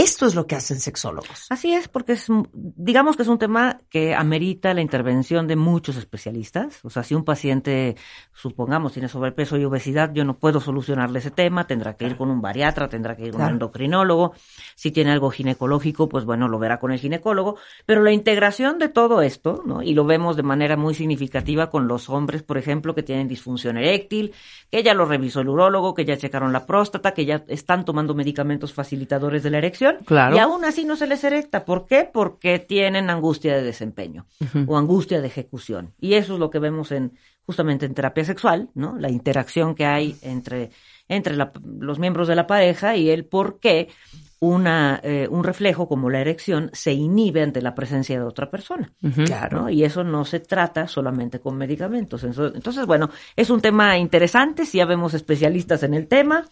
Esto 0.00 0.26
es 0.26 0.36
lo 0.36 0.46
que 0.46 0.54
hacen 0.54 0.78
sexólogos. 0.78 1.46
Así 1.50 1.72
es, 1.72 1.88
porque 1.88 2.12
es, 2.12 2.28
digamos 2.54 3.16
que 3.16 3.22
es 3.22 3.28
un 3.28 3.36
tema 3.38 3.80
que 3.90 4.14
amerita 4.14 4.72
la 4.72 4.80
intervención 4.80 5.48
de 5.48 5.56
muchos 5.56 5.96
especialistas. 5.96 6.78
O 6.84 6.90
sea, 6.90 7.02
si 7.02 7.16
un 7.16 7.24
paciente, 7.24 7.96
supongamos, 8.32 8.92
tiene 8.92 9.08
sobrepeso 9.08 9.56
y 9.56 9.64
obesidad, 9.64 10.12
yo 10.14 10.24
no 10.24 10.38
puedo 10.38 10.60
solucionarle 10.60 11.18
ese 11.18 11.32
tema, 11.32 11.66
tendrá 11.66 11.96
que 11.96 12.06
ir 12.06 12.16
con 12.16 12.30
un 12.30 12.40
bariatra, 12.40 12.88
tendrá 12.88 13.16
que 13.16 13.24
ir 13.24 13.30
con 13.30 13.38
Claro. 13.38 13.48
un 13.50 13.54
endocrinólogo. 13.54 14.34
Si 14.76 14.92
tiene 14.92 15.10
algo 15.10 15.30
ginecológico, 15.30 16.08
pues 16.08 16.24
bueno, 16.24 16.46
lo 16.46 16.60
verá 16.60 16.78
con 16.78 16.92
el 16.92 17.00
ginecólogo. 17.00 17.56
Pero 17.84 18.00
la 18.04 18.12
integración 18.12 18.78
de 18.78 18.88
todo 18.90 19.20
esto, 19.20 19.64
¿no? 19.66 19.82
Y 19.82 19.94
lo 19.94 20.04
vemos 20.04 20.36
de 20.36 20.44
manera 20.44 20.76
muy 20.76 20.94
significativa 20.94 21.70
con 21.70 21.88
los 21.88 22.08
hombres, 22.08 22.44
por 22.44 22.56
ejemplo, 22.56 22.94
que 22.94 23.02
tienen 23.02 23.26
disfunción 23.26 23.76
eréctil, 23.76 24.32
que 24.70 24.84
ya 24.84 24.94
lo 24.94 25.06
revisó 25.06 25.40
el 25.40 25.48
urólogo, 25.48 25.92
que 25.94 26.04
ya 26.04 26.16
checaron 26.16 26.52
la 26.52 26.66
próstata, 26.66 27.14
que 27.14 27.24
ya 27.26 27.42
están 27.48 27.84
tomando 27.84 28.14
medicamentos 28.14 28.72
facilitadores 28.72 29.42
de 29.42 29.50
la 29.50 29.58
erección. 29.58 29.87
Claro. 30.04 30.36
Y 30.36 30.38
aún 30.38 30.64
así 30.64 30.84
no 30.84 30.96
se 30.96 31.06
les 31.06 31.22
erecta. 31.24 31.64
¿Por 31.64 31.86
qué? 31.86 32.08
Porque 32.12 32.58
tienen 32.58 33.10
angustia 33.10 33.56
de 33.56 33.62
desempeño 33.62 34.26
o 34.66 34.76
angustia 34.76 35.20
de 35.20 35.26
ejecución. 35.26 35.94
Y 36.00 36.14
eso 36.14 36.34
es 36.34 36.38
lo 36.40 36.50
que 36.50 36.58
vemos 36.58 36.92
en 36.92 37.12
justamente 37.46 37.86
en 37.86 37.94
terapia 37.94 38.24
sexual, 38.24 38.68
¿no? 38.74 38.96
La 38.98 39.10
interacción 39.10 39.74
que 39.74 39.86
hay 39.86 40.16
entre, 40.22 40.70
entre 41.08 41.34
la- 41.34 41.50
los 41.80 41.98
miembros 41.98 42.28
de 42.28 42.34
la 42.36 42.46
pareja 42.46 42.94
y 42.96 43.08
el 43.08 43.24
por 43.24 43.58
qué 43.58 43.88
una, 44.40 45.00
eh, 45.02 45.26
un 45.30 45.42
reflejo 45.42 45.88
como 45.88 46.10
la 46.10 46.20
erección 46.20 46.70
se 46.72 46.92
inhibe 46.92 47.42
ante 47.42 47.60
la 47.60 47.74
presencia 47.74 48.18
de 48.20 48.24
otra 48.24 48.50
persona. 48.50 48.92
Claro. 49.24 49.62
¿no? 49.62 49.70
Y 49.70 49.82
eso 49.82 50.04
no 50.04 50.24
se 50.24 50.38
trata 50.40 50.86
solamente 50.86 51.40
con 51.40 51.56
medicamentos. 51.56 52.22
Entonces, 52.22 52.54
entonces, 52.54 52.86
bueno, 52.86 53.10
es 53.34 53.50
un 53.50 53.60
tema 53.60 53.98
interesante, 53.98 54.64
si 54.64 54.78
ya 54.78 54.84
vemos 54.84 55.12
especialistas 55.14 55.82
en 55.82 55.94
el 55.94 56.06
tema. 56.06 56.44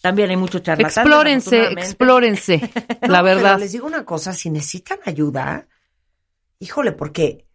También 0.00 0.30
hay 0.30 0.36
mucho 0.36 0.60
charlatán. 0.60 1.06
Explórense, 1.06 1.72
explórense. 1.72 2.70
la 3.02 3.22
verdad. 3.22 3.54
Pero 3.54 3.58
les 3.58 3.72
digo 3.72 3.86
una 3.86 4.04
cosa, 4.04 4.32
si 4.32 4.50
necesitan 4.50 4.98
ayuda, 5.04 5.66
híjole, 6.60 6.92
porque 6.92 7.46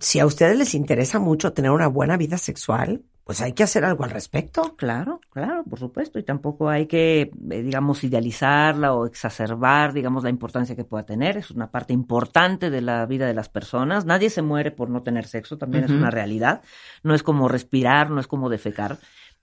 si 0.00 0.20
a 0.20 0.26
ustedes 0.26 0.56
les 0.58 0.74
interesa 0.74 1.18
mucho 1.18 1.52
tener 1.52 1.70
una 1.70 1.88
buena 1.88 2.16
vida 2.16 2.36
sexual, 2.38 3.04
pues 3.26 3.40
hay 3.40 3.54
que 3.54 3.64
hacer 3.64 3.84
algo 3.84 4.04
al 4.04 4.10
respecto. 4.10 4.76
Claro, 4.76 5.20
claro, 5.30 5.64
por 5.64 5.80
supuesto. 5.80 6.20
Y 6.20 6.22
tampoco 6.22 6.68
hay 6.68 6.86
que, 6.86 7.22
eh, 7.22 7.62
digamos, 7.62 8.04
idealizarla 8.04 8.92
o 8.92 9.04
exacerbar, 9.04 9.92
digamos, 9.92 10.22
la 10.22 10.30
importancia 10.30 10.76
que 10.76 10.84
pueda 10.84 11.04
tener. 11.04 11.36
Es 11.36 11.50
una 11.50 11.72
parte 11.72 11.92
importante 11.92 12.70
de 12.70 12.82
la 12.82 13.04
vida 13.06 13.26
de 13.26 13.34
las 13.34 13.48
personas. 13.48 14.04
Nadie 14.04 14.30
se 14.30 14.42
muere 14.42 14.70
por 14.70 14.90
no 14.90 15.02
tener 15.02 15.26
sexo, 15.26 15.58
también 15.58 15.82
es 15.82 15.90
una 15.90 16.10
realidad. 16.12 16.62
No 17.02 17.14
es 17.14 17.24
como 17.24 17.48
respirar, 17.48 18.10
no 18.10 18.20
es 18.20 18.28
como 18.28 18.48
defecar. 18.48 18.98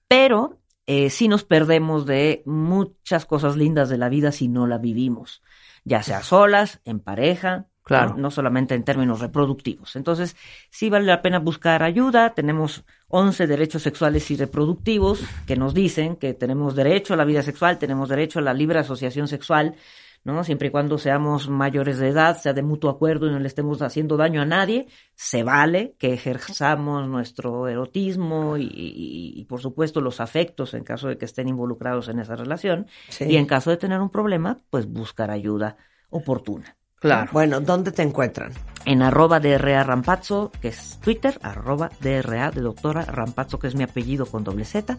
Pero 0.07 0.59
eh, 0.87 1.09
sí 1.09 1.27
nos 1.27 1.43
perdemos 1.43 2.05
de 2.05 2.43
muchas 2.45 3.25
cosas 3.25 3.55
lindas 3.55 3.89
de 3.89 3.97
la 3.97 4.09
vida 4.09 4.31
si 4.31 4.47
no 4.47 4.67
la 4.67 4.77
vivimos. 4.77 5.41
Ya 5.85 6.03
sea 6.03 6.23
solas, 6.23 6.81
en 6.85 6.99
pareja, 6.99 7.67
Claro. 7.83 8.15
no, 8.17 8.31
solamente 8.31 8.75
en 8.75 8.83
términos 8.85 9.19
reproductivos. 9.19 9.97
Entonces, 9.97 10.37
sí 10.69 10.89
vale 10.89 11.05
la 11.05 11.21
pena 11.21 11.39
buscar 11.39 11.83
ayuda. 11.83 12.33
Tenemos 12.33 12.85
11 13.09 13.45
derechos 13.45 13.81
sexuales 13.81 14.31
y 14.31 14.37
reproductivos 14.37 15.21
que 15.45 15.57
nos 15.57 15.73
dicen 15.73 16.15
que 16.15 16.33
tenemos 16.33 16.75
derecho 16.75 17.13
a 17.13 17.17
la 17.17 17.25
vida 17.25 17.43
sexual, 17.43 17.79
tenemos 17.79 18.07
derecho 18.07 18.39
a 18.39 18.41
la 18.41 18.53
libre 18.53 18.79
asociación 18.79 19.27
sexual, 19.27 19.75
¿no? 20.23 20.43
Siempre 20.43 20.69
y 20.69 20.71
cuando 20.71 20.97
seamos 20.97 21.49
mayores 21.49 21.97
de 21.99 22.09
edad, 22.09 22.37
sea 22.39 22.53
de 22.53 22.63
mutuo 22.63 22.89
acuerdo 22.89 23.27
y 23.27 23.31
no 23.31 23.39
le 23.39 23.47
estemos 23.47 23.81
haciendo 23.81 24.15
daño 24.17 24.41
a 24.41 24.45
nadie, 24.45 24.87
se 25.15 25.43
vale 25.43 25.95
que 25.99 26.13
ejerzamos 26.13 27.07
nuestro 27.07 27.67
erotismo 27.67 28.57
y, 28.57 28.63
y- 28.63 29.33
y, 29.39 29.45
por 29.45 29.59
supuesto 29.61 30.01
los 30.01 30.19
afectos 30.21 30.73
en 30.73 30.83
caso 30.83 31.07
de 31.09 31.17
que 31.17 31.25
estén 31.25 31.47
involucrados 31.49 32.07
en 32.09 32.19
esa 32.19 32.35
relación. 32.35 32.87
Sí. 33.09 33.25
Y 33.25 33.35
en 33.37 33.45
caso 33.45 33.69
de 33.69 33.77
tener 33.77 33.99
un 33.99 34.09
problema, 34.09 34.57
pues 34.69 34.85
buscar 34.87 35.29
ayuda 35.31 35.77
oportuna. 36.09 36.77
Claro. 37.03 37.29
Bueno, 37.33 37.59
¿dónde 37.59 37.91
te 37.91 38.01
encuentran? 38.01 38.53
En 38.85 39.01
arroba 39.01 39.41
DRA 39.41 39.83
Rampazzo, 39.83 40.51
que 40.61 40.69
es 40.69 40.99
Twitter, 41.01 41.37
arroba 41.41 41.89
DRA 41.99 42.49
de 42.51 42.61
doctora 42.61 43.03
Rampazzo, 43.03 43.59
que 43.59 43.67
es 43.67 43.75
mi 43.75 43.83
apellido 43.83 44.25
con 44.25 44.45
doble 44.45 44.63
Z, 44.63 44.97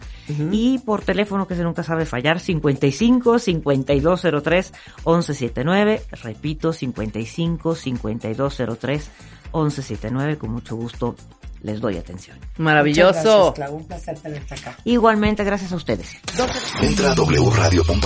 y 0.51 0.77
por 0.79 1.01
teléfono 1.01 1.47
que 1.47 1.55
se 1.55 1.63
nunca 1.63 1.81
sabe 1.83 2.05
fallar, 2.05 2.39
55 2.39 3.39
5203 3.39 4.73
1179, 4.97 6.01
repito, 6.23 6.73
55 6.73 7.75
5203 7.75 9.11
1179, 9.53 10.37
con 10.37 10.51
mucho 10.51 10.75
gusto 10.75 11.15
les 11.63 11.81
doy 11.81 11.97
atención. 11.97 12.37
Maravilloso. 12.57 13.13
Muchas 13.13 13.25
gracias, 13.25 13.53
Clau. 13.53 13.75
Un 13.75 13.85
placer 13.85 14.19
tenerte 14.19 14.53
acá. 14.53 14.77
Igualmente, 14.83 15.43
gracias 15.43 15.71
a 15.71 15.75
ustedes. 15.75 16.15
Entra 16.81 17.13
a 17.13 17.15
wradio.com.mx. 17.15 18.05